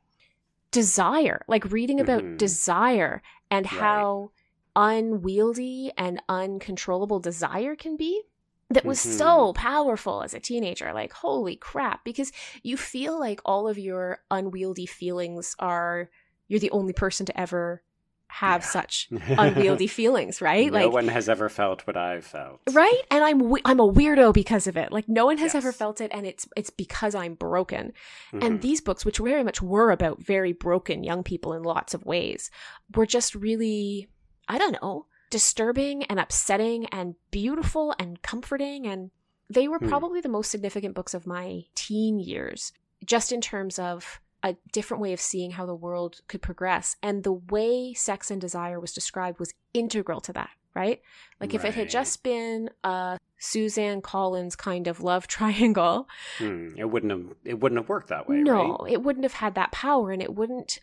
desire, 0.71 1.45
like 1.49 1.71
reading 1.73 2.01
about 2.01 2.23
Mhm. 2.23 2.37
desire 2.39 3.23
and 3.51 3.65
Right. 3.67 3.81
how 3.81 4.31
unwieldy 4.77 5.93
and 5.97 6.21
uncontrollable 6.29 7.21
desire 7.21 7.77
can 7.77 7.97
be 7.97 8.23
that 8.71 8.85
was 8.85 8.99
Mhm. 9.05 9.19
so 9.19 9.53
powerful 9.53 10.23
as 10.23 10.35
a 10.35 10.41
teenager 10.41 10.93
like 10.93 11.13
holy 11.13 11.57
crap 11.57 12.05
because 12.05 12.33
you 12.63 12.77
feel 12.77 13.19
like 13.19 13.41
all 13.45 13.69
of 13.69 13.79
your 13.79 14.21
unwieldy 14.31 14.87
feelings 14.87 15.55
are 15.59 16.11
you're 16.49 16.61
the 16.61 16.71
only 16.71 16.93
person 16.93 17.27
to 17.27 17.39
ever 17.39 17.83
have 18.29 18.63
Yeah. 18.63 18.67
such 18.69 19.09
unwieldy 19.39 19.87
feelings 19.87 20.41
right 20.41 20.73
no 20.73 20.79
like 20.87 20.93
one 20.93 21.07
has 21.09 21.29
ever 21.29 21.49
felt 21.49 21.87
what 21.87 21.97
I've 21.97 22.25
felt. 22.25 22.63
right 22.73 23.01
and 23.11 23.23
i'm 23.23 23.41
i'm 23.65 23.79
a 23.79 23.87
weirdo 23.93 24.33
because 24.35 24.67
of 24.67 24.77
it 24.77 24.91
like 24.91 25.09
no 25.09 25.27
one 25.27 25.39
has 25.39 25.55
ever 25.55 25.71
felt 25.71 26.01
it 26.01 26.11
and 26.13 26.27
it's 26.27 26.49
it's 26.57 26.71
because 26.71 27.15
i'm 27.15 27.35
broken 27.35 27.93
Mhm. 28.33 28.43
and 28.45 28.63
these 28.63 28.81
books, 28.81 29.05
which 29.05 29.19
very 29.19 29.45
much 29.45 29.63
were 29.63 29.91
about 29.93 30.21
very 30.21 30.53
broken 30.53 31.05
young 31.05 31.23
people 31.23 31.53
in 31.53 31.63
lots 31.63 31.95
of 31.95 32.05
ways, 32.07 32.51
were 32.97 33.07
just 33.07 33.35
really, 33.37 34.09
I 34.49 34.59
don't 34.59 34.73
know, 34.83 35.07
disturbing 35.31 36.05
and 36.05 36.19
upsetting 36.21 36.87
and 36.87 37.15
beautiful 37.31 37.95
and 37.99 38.23
comforting. 38.23 38.87
And 38.87 39.11
they 39.51 39.69
were 39.69 39.79
Hmm. 39.79 39.89
probably 39.89 40.21
the 40.21 40.29
most 40.29 40.51
significant 40.51 40.95
books 40.95 41.15
of 41.15 41.27
my 41.27 41.65
teen 41.75 42.19
years, 42.19 42.73
just 43.05 43.33
in 43.33 43.41
terms 43.41 43.79
of 43.79 44.21
a 44.43 44.57
different 44.73 45.01
way 45.03 45.13
of 45.13 45.21
seeing 45.21 45.53
how 45.53 45.65
the 45.67 45.75
world 45.75 46.21
could 46.29 46.43
progress. 46.43 46.97
And 47.03 47.25
the 47.25 47.33
way 47.33 47.95
sex 47.95 48.31
and 48.31 48.41
desire 48.41 48.79
was 48.79 48.93
described 48.93 49.39
was 49.39 49.55
integral 49.73 50.21
to 50.21 50.33
that, 50.35 50.51
right? 50.75 51.01
Like 51.41 51.55
if 51.55 51.65
it 51.65 51.75
had 51.75 51.89
just 51.89 52.23
been 52.23 52.69
a 52.85 53.19
Suzanne 53.39 54.03
Collins 54.03 54.55
kind 54.55 54.87
of 54.87 55.03
love 55.03 55.27
triangle, 55.37 56.09
Hmm, 56.39 56.69
it 56.77 56.85
wouldn't 56.85 57.11
have 57.13 57.37
it 57.45 57.61
wouldn't 57.61 57.81
have 57.81 57.89
worked 57.89 58.09
that 58.09 58.29
way, 58.29 58.37
no 58.37 58.77
right? 58.83 58.93
it 58.93 59.03
wouldn't 59.03 59.25
have 59.25 59.35
had 59.35 59.55
that 59.55 59.73
power 59.73 60.11
and 60.11 60.23
it 60.23 60.35
wouldn't 60.35 60.81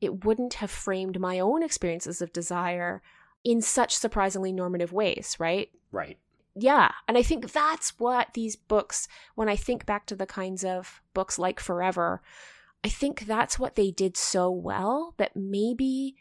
it 0.00 0.24
wouldn't 0.24 0.54
have 0.54 0.70
framed 0.70 1.18
my 1.20 1.38
own 1.38 1.62
experiences 1.62 2.20
of 2.20 2.32
desire 2.32 3.00
in 3.44 3.60
such 3.60 3.94
surprisingly 3.94 4.52
normative 4.52 4.92
ways 4.92 5.36
right 5.38 5.70
Right. 5.92 6.18
yeah 6.56 6.90
and 7.06 7.16
i 7.16 7.22
think 7.22 7.52
that's 7.52 7.98
what 8.00 8.34
these 8.34 8.56
books 8.56 9.06
when 9.34 9.48
i 9.48 9.56
think 9.56 9.86
back 9.86 10.06
to 10.06 10.16
the 10.16 10.26
kinds 10.26 10.64
of 10.64 11.00
books 11.12 11.38
like 11.38 11.60
forever 11.60 12.20
i 12.82 12.88
think 12.88 13.26
that's 13.26 13.58
what 13.58 13.74
they 13.76 13.90
did 13.90 14.16
so 14.16 14.50
well 14.50 15.14
that 15.18 15.36
maybe 15.36 16.16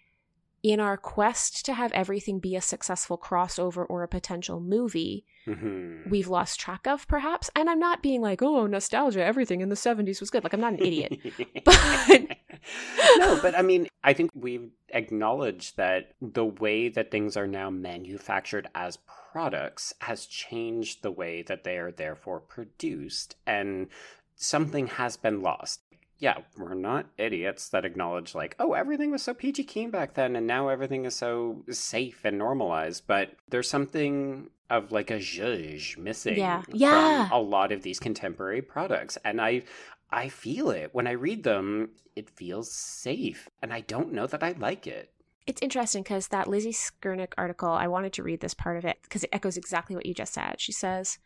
in 0.63 0.79
our 0.79 0.95
quest 0.97 1.65
to 1.65 1.73
have 1.73 1.91
everything 1.91 2.39
be 2.39 2.55
a 2.55 2.61
successful 2.61 3.17
crossover 3.17 3.85
or 3.89 4.01
a 4.01 4.07
potential 4.07 4.59
movie 4.59 5.25
Mhm. 5.45 6.09
we've 6.09 6.29
lost 6.29 6.57
track 6.59 6.87
of 6.87 7.05
perhaps 7.09 7.49
and 7.53 7.69
i'm 7.69 7.79
not 7.79 8.01
being 8.01 8.21
like 8.21 8.41
oh 8.41 8.65
nostalgia 8.65 9.21
everything 9.23 9.59
in 9.59 9.67
the 9.67 9.75
70s 9.75 10.21
was 10.21 10.29
good 10.29 10.41
like 10.43 10.53
i'm 10.53 10.61
not 10.61 10.71
an 10.73 10.79
idiot 10.79 11.19
But- 11.65 12.37
no, 13.17 13.39
but 13.41 13.57
I 13.57 13.61
mean, 13.61 13.87
I 14.05 14.13
think 14.13 14.31
we've 14.33 14.69
acknowledged 14.89 15.75
that 15.75 16.13
the 16.21 16.45
way 16.45 16.87
that 16.87 17.11
things 17.11 17.35
are 17.35 17.45
now 17.47 17.69
manufactured 17.69 18.69
as 18.73 18.97
products 19.33 19.93
has 19.99 20.25
changed 20.25 21.03
the 21.03 21.11
way 21.11 21.41
that 21.41 21.65
they 21.65 21.77
are 21.77 21.91
therefore 21.91 22.39
produced, 22.39 23.35
and 23.45 23.87
something 24.35 24.87
has 24.87 25.17
been 25.17 25.41
lost. 25.41 25.81
Yeah, 26.23 26.37
we're 26.57 26.73
not 26.73 27.07
idiots 27.17 27.67
that 27.69 27.83
acknowledge, 27.83 28.33
like, 28.33 28.55
oh, 28.57 28.71
everything 28.71 29.11
was 29.11 29.21
so 29.21 29.33
peachy 29.33 29.65
keen 29.65 29.89
back 29.91 30.13
then, 30.13 30.37
and 30.37 30.47
now 30.47 30.69
everything 30.69 31.03
is 31.03 31.15
so 31.17 31.65
safe 31.69 32.23
and 32.23 32.37
normalized. 32.37 33.03
But 33.07 33.31
there's 33.49 33.69
something 33.69 34.49
of 34.69 34.93
like 34.93 35.11
a 35.11 35.17
zhuzh 35.17 35.97
missing 35.97 36.37
Yeah. 36.37 36.61
from 36.61 36.75
Yeah. 36.75 37.27
a 37.29 37.39
lot 37.41 37.73
of 37.73 37.81
these 37.83 37.99
contemporary 37.99 38.61
products. 38.61 39.17
And 39.25 39.41
I 39.41 39.63
I 40.09 40.29
feel 40.29 40.69
it 40.69 40.91
when 40.93 41.07
I 41.07 41.11
read 41.11 41.43
them. 41.43 41.89
It 42.15 42.29
feels 42.29 42.71
safe, 42.71 43.49
and 43.61 43.73
I 43.73 43.81
don't 43.81 44.13
know 44.13 44.27
that 44.27 44.43
I 44.43 44.51
like 44.53 44.87
it. 44.87 45.11
It's 45.45 45.61
interesting 45.61 46.03
because 46.03 46.29
that 46.29 46.47
Lizzie 46.47 46.71
Skurnick 46.71 47.33
article, 47.37 47.69
I 47.69 47.87
wanted 47.87 48.13
to 48.13 48.23
read 48.23 48.39
this 48.39 48.53
part 48.53 48.77
of 48.77 48.85
it 48.85 48.97
because 49.03 49.25
it 49.25 49.29
echoes 49.33 49.57
exactly 49.57 49.93
what 49.93 50.05
you 50.05 50.13
just 50.13 50.33
said. 50.33 50.61
She 50.61 50.71
says, 50.71 51.17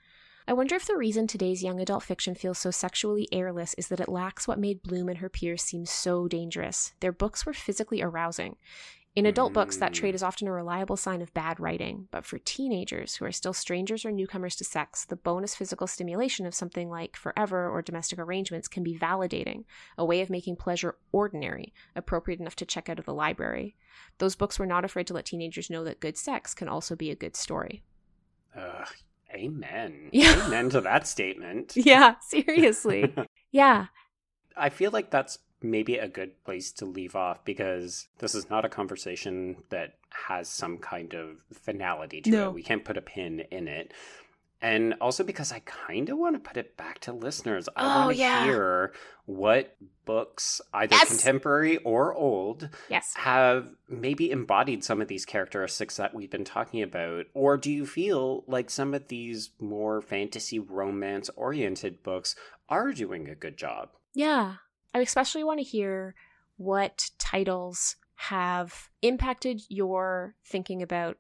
I 0.50 0.54
wonder 0.54 0.76
if 0.76 0.86
the 0.86 0.96
reason 0.96 1.28
today's 1.28 1.62
young 1.62 1.82
adult 1.82 2.04
fiction 2.04 2.34
feels 2.34 2.58
so 2.58 2.72
sexually 2.72 3.28
airless 3.34 3.74
is 3.74 3.90
that 3.90 4.00
it 4.00 4.08
lacks 4.08 4.48
what 4.48 4.58
made 4.58 4.82
Blume 4.82 5.10
and 5.10 5.18
her 5.18 5.28
peers 5.28 5.62
seem 5.62 5.86
so 5.86 6.30
dangerous. 6.30 6.94
Their 7.02 7.12
books 7.12 7.46
were 7.46 7.52
physically 7.52 8.02
arousing. 8.02 8.56
In 9.14 9.26
adult 9.26 9.52
books, 9.52 9.76
that 9.78 9.94
trait 9.94 10.16
is 10.16 10.24
often 10.24 10.48
a 10.48 10.52
reliable 10.54 10.96
sign 10.96 11.22
of 11.22 11.34
bad 11.34 11.60
writing, 11.60 12.08
but 12.12 12.24
for 12.24 12.38
teenagers 12.38 13.16
who 13.16 13.26
are 13.26 13.32
still 13.32 13.52
strangers 13.52 14.06
or 14.06 14.12
newcomers 14.12 14.56
to 14.58 14.64
sex, 14.64 15.04
the 15.04 15.18
bonus 15.18 15.54
physical 15.54 15.88
stimulation 15.88 16.46
of 16.46 16.56
something 16.56 16.90
like 16.90 17.18
Forever 17.18 17.70
or 17.70 17.82
Domestic 17.82 18.18
Arrangements 18.18 18.70
can 18.70 18.84
be 18.84 18.98
validating, 18.98 19.66
a 19.98 20.06
way 20.06 20.22
of 20.22 20.30
making 20.30 20.56
pleasure 20.56 20.96
ordinary, 21.12 21.74
appropriate 21.94 22.40
enough 22.40 22.56
to 22.58 22.66
check 22.66 22.88
out 22.88 23.00
of 23.00 23.06
the 23.06 23.14
library. 23.14 23.76
Those 24.20 24.36
books 24.36 24.60
were 24.60 24.66
not 24.66 24.86
afraid 24.86 25.08
to 25.08 25.14
let 25.14 25.26
teenagers 25.26 25.70
know 25.70 25.84
that 25.84 26.00
good 26.00 26.16
sex 26.16 26.54
can 26.54 26.70
also 26.70 26.96
be 26.96 27.12
a 27.12 27.16
good 27.16 27.36
story. 27.36 27.84
Ugh, 28.56 28.88
amen. 29.38 30.10
Yeah. 30.12 30.44
Amen 30.46 30.70
to 30.72 30.82
that 30.82 31.08
statement. 31.08 31.74
Yeah, 31.76 32.16
seriously. 32.22 33.14
yeah. 33.52 33.86
I 34.56 34.70
feel 34.70 34.92
like 34.92 35.12
that's 35.12 35.40
maybe 35.62 35.98
a 35.98 36.08
good 36.08 36.44
place 36.44 36.72
to 36.72 36.86
leave 36.86 37.16
off 37.16 37.44
because 37.46 38.08
this 38.20 38.36
is 38.36 38.50
not 38.50 38.66
a 38.66 38.70
conversation 38.70 39.58
that 39.70 39.94
has 40.28 40.50
some 40.50 40.78
kind 40.78 41.14
of 41.14 41.38
finality 41.54 42.22
to 42.22 42.30
No. 42.30 42.50
it. 42.50 42.54
We 42.56 42.64
can't 42.64 42.86
put 42.86 42.98
a 42.98 43.02
pin 43.02 43.42
in 43.52 43.68
it. 43.68 43.94
And 44.62 44.96
also 45.00 45.24
because 45.24 45.52
I 45.52 45.60
kind 45.60 46.10
of 46.10 46.18
want 46.18 46.36
to 46.36 46.40
put 46.40 46.58
it 46.58 46.76
back 46.78 46.98
to 47.02 47.14
listeners. 47.14 47.70
I 47.76 47.84
Oh, 47.84 48.06
want 48.06 48.16
to 48.16 48.20
yeah. 48.20 48.44
hear 48.46 48.94
what 49.26 49.76
books, 50.06 50.62
either 50.74 50.96
Yes. 50.96 51.10
contemporary 51.10 51.78
or 51.78 52.14
old, 52.14 52.70
Yes. 52.90 53.14
have 53.18 53.70
maybe 53.88 54.32
embodied 54.32 54.84
some 54.84 55.00
of 55.02 55.08
these 55.10 55.26
characteristics 55.26 55.98
that 55.98 56.14
we've 56.16 56.32
been 56.32 56.44
talking 56.46 56.82
about? 56.82 57.26
Or 57.36 57.56
do 57.58 57.72
you 57.72 57.86
feel 57.86 58.44
like 58.48 58.70
some 58.72 58.94
of 58.96 59.10
these 59.10 59.52
more 59.60 60.02
fantasy 60.02 60.58
romance 60.58 61.30
oriented 61.36 62.02
books 62.02 62.36
are 62.68 62.92
doing 62.94 63.30
a 63.30 63.36
good 63.36 63.58
job? 63.58 63.90
Yeah. 64.14 64.56
I 64.94 65.00
especially 65.02 65.44
want 65.44 65.60
to 65.60 65.64
hear 65.64 66.16
what 66.56 67.12
titles 67.20 67.98
have 68.16 68.90
impacted 69.04 69.62
your 69.70 70.34
thinking 70.44 70.82
about 70.82 71.18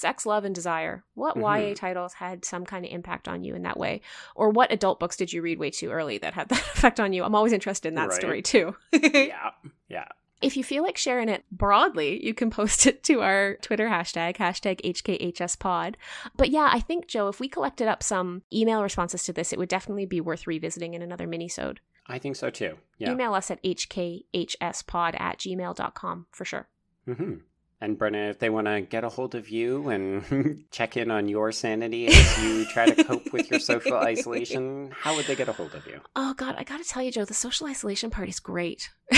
sex, 0.00 0.24
love, 0.26 0.44
and 0.44 0.54
desire. 0.54 1.04
What 1.14 1.36
Mhm. 1.36 1.42
YA 1.68 1.74
titles 1.74 2.14
had 2.14 2.44
some 2.44 2.64
kind 2.64 2.84
of 2.84 2.90
impact 2.90 3.28
on 3.28 3.44
you 3.44 3.54
in 3.54 3.62
that 3.62 3.78
way? 3.78 4.00
Or 4.34 4.50
what 4.50 4.72
adult 4.72 4.98
books 4.98 5.16
did 5.16 5.32
you 5.32 5.42
read 5.42 5.58
way 5.58 5.70
too 5.70 5.90
early 5.90 6.18
that 6.18 6.34
had 6.34 6.48
that 6.50 6.58
effect 6.74 6.98
on 6.98 7.12
you? 7.12 7.22
I'm 7.22 7.34
always 7.34 7.52
interested 7.52 7.88
in 7.88 7.94
that 7.94 8.08
Right. 8.08 8.20
story 8.20 8.42
too. 8.42 8.74
yeah. 8.92 9.50
Yeah. 9.88 10.08
If 10.42 10.56
you 10.56 10.64
feel 10.64 10.82
like 10.82 10.96
sharing 10.96 11.28
it 11.28 11.44
broadly, 11.52 12.24
you 12.24 12.32
can 12.32 12.48
post 12.50 12.86
it 12.86 13.02
to 13.04 13.20
our 13.20 13.56
Twitter 13.56 13.88
hashtag, 13.88 14.36
hashtag 14.38 14.80
HKHSPod. 14.82 15.96
But 16.34 16.48
yeah, 16.48 16.70
I 16.72 16.80
think, 16.80 17.06
Joe, 17.08 17.28
if 17.28 17.40
we 17.40 17.48
collected 17.48 17.86
up 17.88 18.02
some 18.02 18.42
email 18.50 18.82
responses 18.82 19.22
to 19.24 19.34
this, 19.34 19.52
it 19.52 19.58
would 19.58 19.68
definitely 19.68 20.06
be 20.06 20.20
worth 20.22 20.46
revisiting 20.46 20.94
in 20.94 21.02
another 21.02 21.26
mini-sode. 21.26 21.80
I 22.06 22.18
think 22.18 22.36
so 22.36 22.48
too. 22.48 22.78
Yeah. 22.96 23.12
Email 23.12 23.34
us 23.34 23.50
at 23.50 23.62
hkhspod 23.62 25.20
at 25.20 25.38
gmail.com 25.38 26.26
for 26.30 26.44
sure. 26.46 26.68
hmm 27.04 27.34
And 27.82 27.98
Brenna, 27.98 28.28
if 28.28 28.38
they 28.38 28.50
want 28.50 28.66
to 28.66 28.82
get 28.82 29.04
a 29.04 29.08
hold 29.08 29.34
of 29.34 29.48
you 29.48 29.88
and 29.88 30.64
check 30.70 30.98
in 30.98 31.10
on 31.10 31.28
your 31.28 31.50
sanity 31.50 32.08
as 32.08 32.42
you 32.42 32.66
try 32.66 32.84
to 32.90 33.04
cope 33.04 33.32
with 33.32 33.50
your 33.50 33.58
social 33.58 33.94
isolation, 33.96 34.92
how 34.94 35.16
would 35.16 35.24
they 35.24 35.34
get 35.34 35.48
a 35.48 35.52
hold 35.52 35.74
of 35.74 35.86
you? 35.86 35.98
Oh, 36.14 36.34
God, 36.34 36.56
I 36.58 36.64
gotta 36.64 36.84
tell 36.84 37.02
you, 37.02 37.10
Joe, 37.10 37.24
the 37.24 37.32
social 37.32 37.66
isolation 37.66 38.10
part 38.10 38.28
is 38.28 38.38
great. 38.38 38.90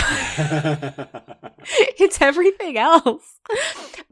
it's 1.98 2.20
everything 2.20 2.79
else. 2.79 3.40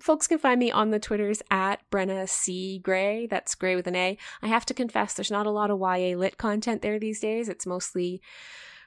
Folks 0.01 0.27
can 0.27 0.39
find 0.39 0.59
me 0.59 0.73
on 0.73 0.91
the 0.91 0.99
Twitters 0.99 1.43
at 1.51 1.89
Brenna 1.93 2.29
C. 2.29 2.81
Gray. 2.81 3.29
That's 3.29 3.55
Gray 3.55 3.77
with 3.77 3.87
an 3.87 3.95
A. 3.95 4.19
I 4.43 4.49
have 4.49 4.67
to 4.67 4.75
confess, 4.75 5.15
there's 5.15 5.31
not 5.31 5.47
a 5.47 5.51
lot 5.53 5.71
of 5.71 5.79
YA 5.79 6.17
lit 6.17 6.39
content 6.39 6.83
there 6.83 6.99
these 6.99 7.21
days. 7.21 7.49
It's 7.49 7.67
mostly 7.67 8.21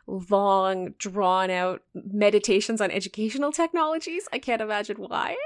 long, 0.07 0.93
drawn 0.97 1.49
out 1.49 1.81
meditations 1.93 2.81
on 2.81 2.91
educational 2.91 3.51
technologies. 3.51 4.27
I 4.33 4.39
can't 4.39 4.61
imagine 4.61 4.97
why. 4.97 5.37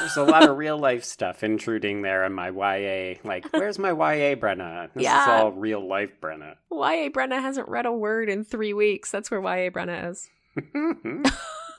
There's 0.00 0.16
a 0.16 0.24
lot 0.24 0.48
of 0.48 0.56
real 0.56 0.78
life 0.78 1.04
stuff 1.04 1.42
intruding 1.42 2.02
there 2.02 2.24
in 2.24 2.32
my 2.32 2.50
YA. 2.50 3.18
Like, 3.24 3.46
where's 3.52 3.78
my 3.78 3.90
YA, 3.90 4.34
Brenna? 4.34 4.90
This 4.94 5.04
is 5.04 5.28
all 5.28 5.52
real 5.52 5.86
life, 5.86 6.20
Brenna. 6.20 6.56
YA 6.70 7.08
Brenna 7.10 7.40
hasn't 7.40 7.68
read 7.68 7.86
a 7.86 7.92
word 7.92 8.28
in 8.28 8.44
three 8.44 8.72
weeks. 8.72 9.10
That's 9.10 9.30
where 9.30 9.40
YA 9.40 9.70
Brenna 9.70 10.10
is. 10.10 10.28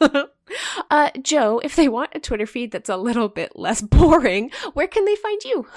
uh, 0.91 1.10
Joe, 1.22 1.62
if 1.63 1.76
they 1.76 1.88
want 1.88 2.12
a 2.15 2.20
Twitter 2.20 2.46
feed 2.46 2.72
that's 2.72 2.89
a 2.89 2.98
little 2.98 3.30
bit 3.30 3.56
less 3.56 3.82
boring, 3.82 4.52
where 4.74 4.88
can 4.88 5.06
they 5.06 5.15
find 5.15 5.44
you? 5.44 5.67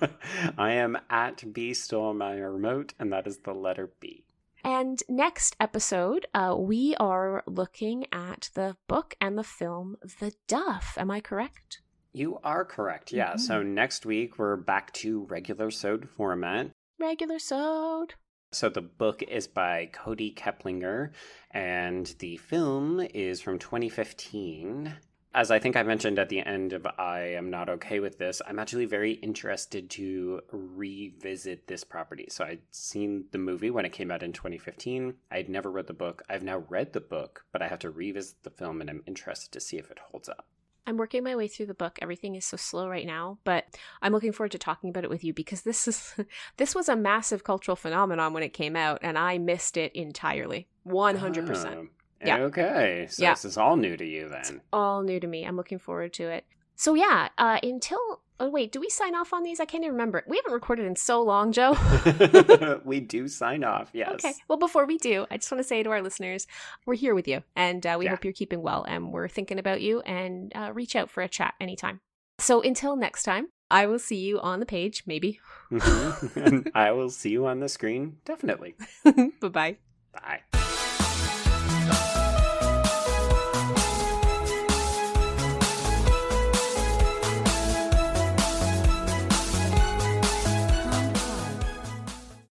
I 0.58 0.72
am 0.72 0.98
at 1.10 1.52
B 1.52 1.74
stole 1.74 2.14
my 2.14 2.34
remote, 2.34 2.94
and 2.98 3.12
that 3.12 3.26
is 3.26 3.38
the 3.38 3.52
letter 3.52 3.90
B. 4.00 4.23
And 4.64 5.02
next 5.10 5.56
episode, 5.60 6.26
uh, 6.32 6.56
we 6.58 6.96
are 6.96 7.42
looking 7.46 8.06
at 8.10 8.48
the 8.54 8.76
book 8.88 9.14
and 9.20 9.36
the 9.36 9.44
film 9.44 9.96
The 10.20 10.32
Duff. 10.48 10.96
Am 10.98 11.10
I 11.10 11.20
correct? 11.20 11.82
You 12.14 12.38
are 12.42 12.64
correct. 12.64 13.12
Yeah. 13.12 13.36
So 13.36 13.62
next 13.62 14.06
week 14.06 14.38
we're 14.38 14.56
back 14.56 14.92
to 14.94 15.24
regular 15.24 15.70
sode 15.70 16.08
format. 16.08 16.70
Regular 16.98 17.38
sode. 17.38 18.14
So 18.52 18.68
the 18.68 18.80
book 18.80 19.22
is 19.22 19.48
by 19.48 19.90
Kody 19.92 20.34
Keplinger, 20.34 21.10
and 21.50 22.06
the 22.20 22.36
film 22.36 23.00
is 23.00 23.40
from 23.40 23.58
2015. 23.58 24.94
As 25.34 25.50
I 25.50 25.58
think 25.58 25.74
I 25.74 25.82
mentioned 25.82 26.20
at 26.20 26.28
the 26.28 26.46
end 26.46 26.72
of 26.72 26.86
I 26.96 27.22
Am 27.22 27.50
Not 27.50 27.68
Okay 27.68 27.98
with 27.98 28.18
This, 28.18 28.40
I'm 28.46 28.60
actually 28.60 28.84
very 28.84 29.14
interested 29.14 29.90
to 29.90 30.42
revisit 30.52 31.66
this 31.66 31.82
property. 31.82 32.26
So 32.28 32.44
I'd 32.44 32.60
seen 32.70 33.24
the 33.32 33.38
movie 33.38 33.70
when 33.70 33.84
it 33.84 33.92
came 33.92 34.12
out 34.12 34.22
in 34.22 34.32
2015. 34.32 35.14
I 35.32 35.36
had 35.36 35.48
never 35.48 35.72
read 35.72 35.88
the 35.88 35.92
book. 35.92 36.22
I've 36.30 36.44
now 36.44 36.58
read 36.68 36.92
the 36.92 37.00
book, 37.00 37.46
but 37.50 37.62
I 37.62 37.66
have 37.66 37.80
to 37.80 37.90
revisit 37.90 38.44
the 38.44 38.50
film, 38.50 38.80
and 38.80 38.88
I'm 38.88 39.02
interested 39.08 39.50
to 39.50 39.60
see 39.60 39.76
if 39.76 39.90
it 39.90 39.98
holds 39.98 40.28
up. 40.28 40.46
I'm 40.86 40.98
working 40.98 41.24
my 41.24 41.34
way 41.34 41.48
through 41.48 41.66
the 41.66 41.74
book. 41.74 41.98
Everything 42.00 42.36
is 42.36 42.44
so 42.44 42.56
slow 42.56 42.88
right 42.88 43.06
now, 43.06 43.38
but 43.42 43.64
I'm 44.02 44.12
looking 44.12 44.32
forward 44.32 44.52
to 44.52 44.58
talking 44.58 44.90
about 44.90 45.02
it 45.02 45.10
with 45.10 45.24
you 45.24 45.32
because 45.34 45.62
this 45.62 45.88
is 45.88 46.14
this 46.58 46.76
was 46.76 46.88
a 46.88 46.94
massive 46.94 47.42
cultural 47.42 47.74
phenomenon 47.74 48.34
when 48.34 48.44
it 48.44 48.52
came 48.52 48.76
out, 48.76 49.00
and 49.02 49.18
I 49.18 49.38
missed 49.38 49.76
it 49.76 49.96
entirely, 49.96 50.68
100. 50.84 51.44
percent 51.44 51.74
Oh, 51.74 51.88
Yeah. 52.24 52.38
Okay. 52.38 53.06
So 53.10 53.22
Yeah. 53.22 53.32
this 53.32 53.44
is 53.44 53.56
all 53.56 53.76
new 53.76 53.96
to 53.96 54.04
you 54.04 54.28
then. 54.28 54.60
All 54.72 55.02
new 55.02 55.20
to 55.20 55.26
me. 55.26 55.44
I'm 55.44 55.56
looking 55.56 55.78
forward 55.78 56.12
to 56.14 56.24
it. 56.28 56.44
So 56.76 56.94
yeah, 56.94 57.28
uh, 57.38 57.60
until 57.62 57.98
oh 58.40 58.50
wait, 58.50 58.72
do 58.72 58.80
we 58.80 58.88
sign 58.90 59.14
off 59.14 59.32
on 59.32 59.44
these? 59.44 59.60
I 59.60 59.64
can't 59.64 59.84
even 59.84 59.92
remember. 59.94 60.24
We 60.26 60.36
haven't 60.38 60.52
recorded 60.52 60.86
in 60.86 60.96
so 60.96 61.22
long, 61.22 61.52
Joe. 61.52 61.76
we 62.84 62.98
do 63.00 63.28
sign 63.28 63.62
off, 63.62 63.90
yes. 63.92 64.12
Okay. 64.14 64.32
Well, 64.48 64.58
before 64.58 64.84
we 64.86 64.98
do, 64.98 65.24
I 65.30 65.36
just 65.36 65.50
want 65.52 65.60
to 65.60 65.68
say 65.68 65.82
to 65.84 65.90
our 65.90 66.02
listeners, 66.02 66.46
we're 66.84 66.96
here 66.96 67.14
with 67.14 67.28
you, 67.28 67.42
and 67.54 67.86
uh, 67.86 67.94
we 67.98 68.06
Yeah. 68.06 68.10
hope 68.10 68.24
you're 68.24 68.32
keeping 68.32 68.60
well, 68.62 68.84
and 68.88 69.12
we're 69.12 69.28
thinking 69.28 69.58
about 69.60 69.82
you, 69.82 70.00
and 70.00 70.50
uh, 70.56 70.72
reach 70.74 70.96
out 70.96 71.10
for 71.10 71.22
a 71.22 71.28
chat 71.28 71.54
anytime. 71.60 72.00
So 72.40 72.60
until 72.60 72.96
next 72.96 73.22
time, 73.22 73.48
I 73.70 73.86
will 73.86 74.00
see 74.00 74.16
you 74.18 74.40
on 74.40 74.58
the 74.58 74.66
page, 74.66 75.04
maybe. 75.06 75.38
Mhm. 75.70 76.70
I 76.74 76.90
will 76.90 77.10
see 77.10 77.30
you 77.30 77.46
on 77.46 77.60
the 77.60 77.68
screen, 77.68 78.16
definitely. 78.24 78.74
bye 79.04 79.48
bye. 79.48 79.76
Bye. 80.12 80.40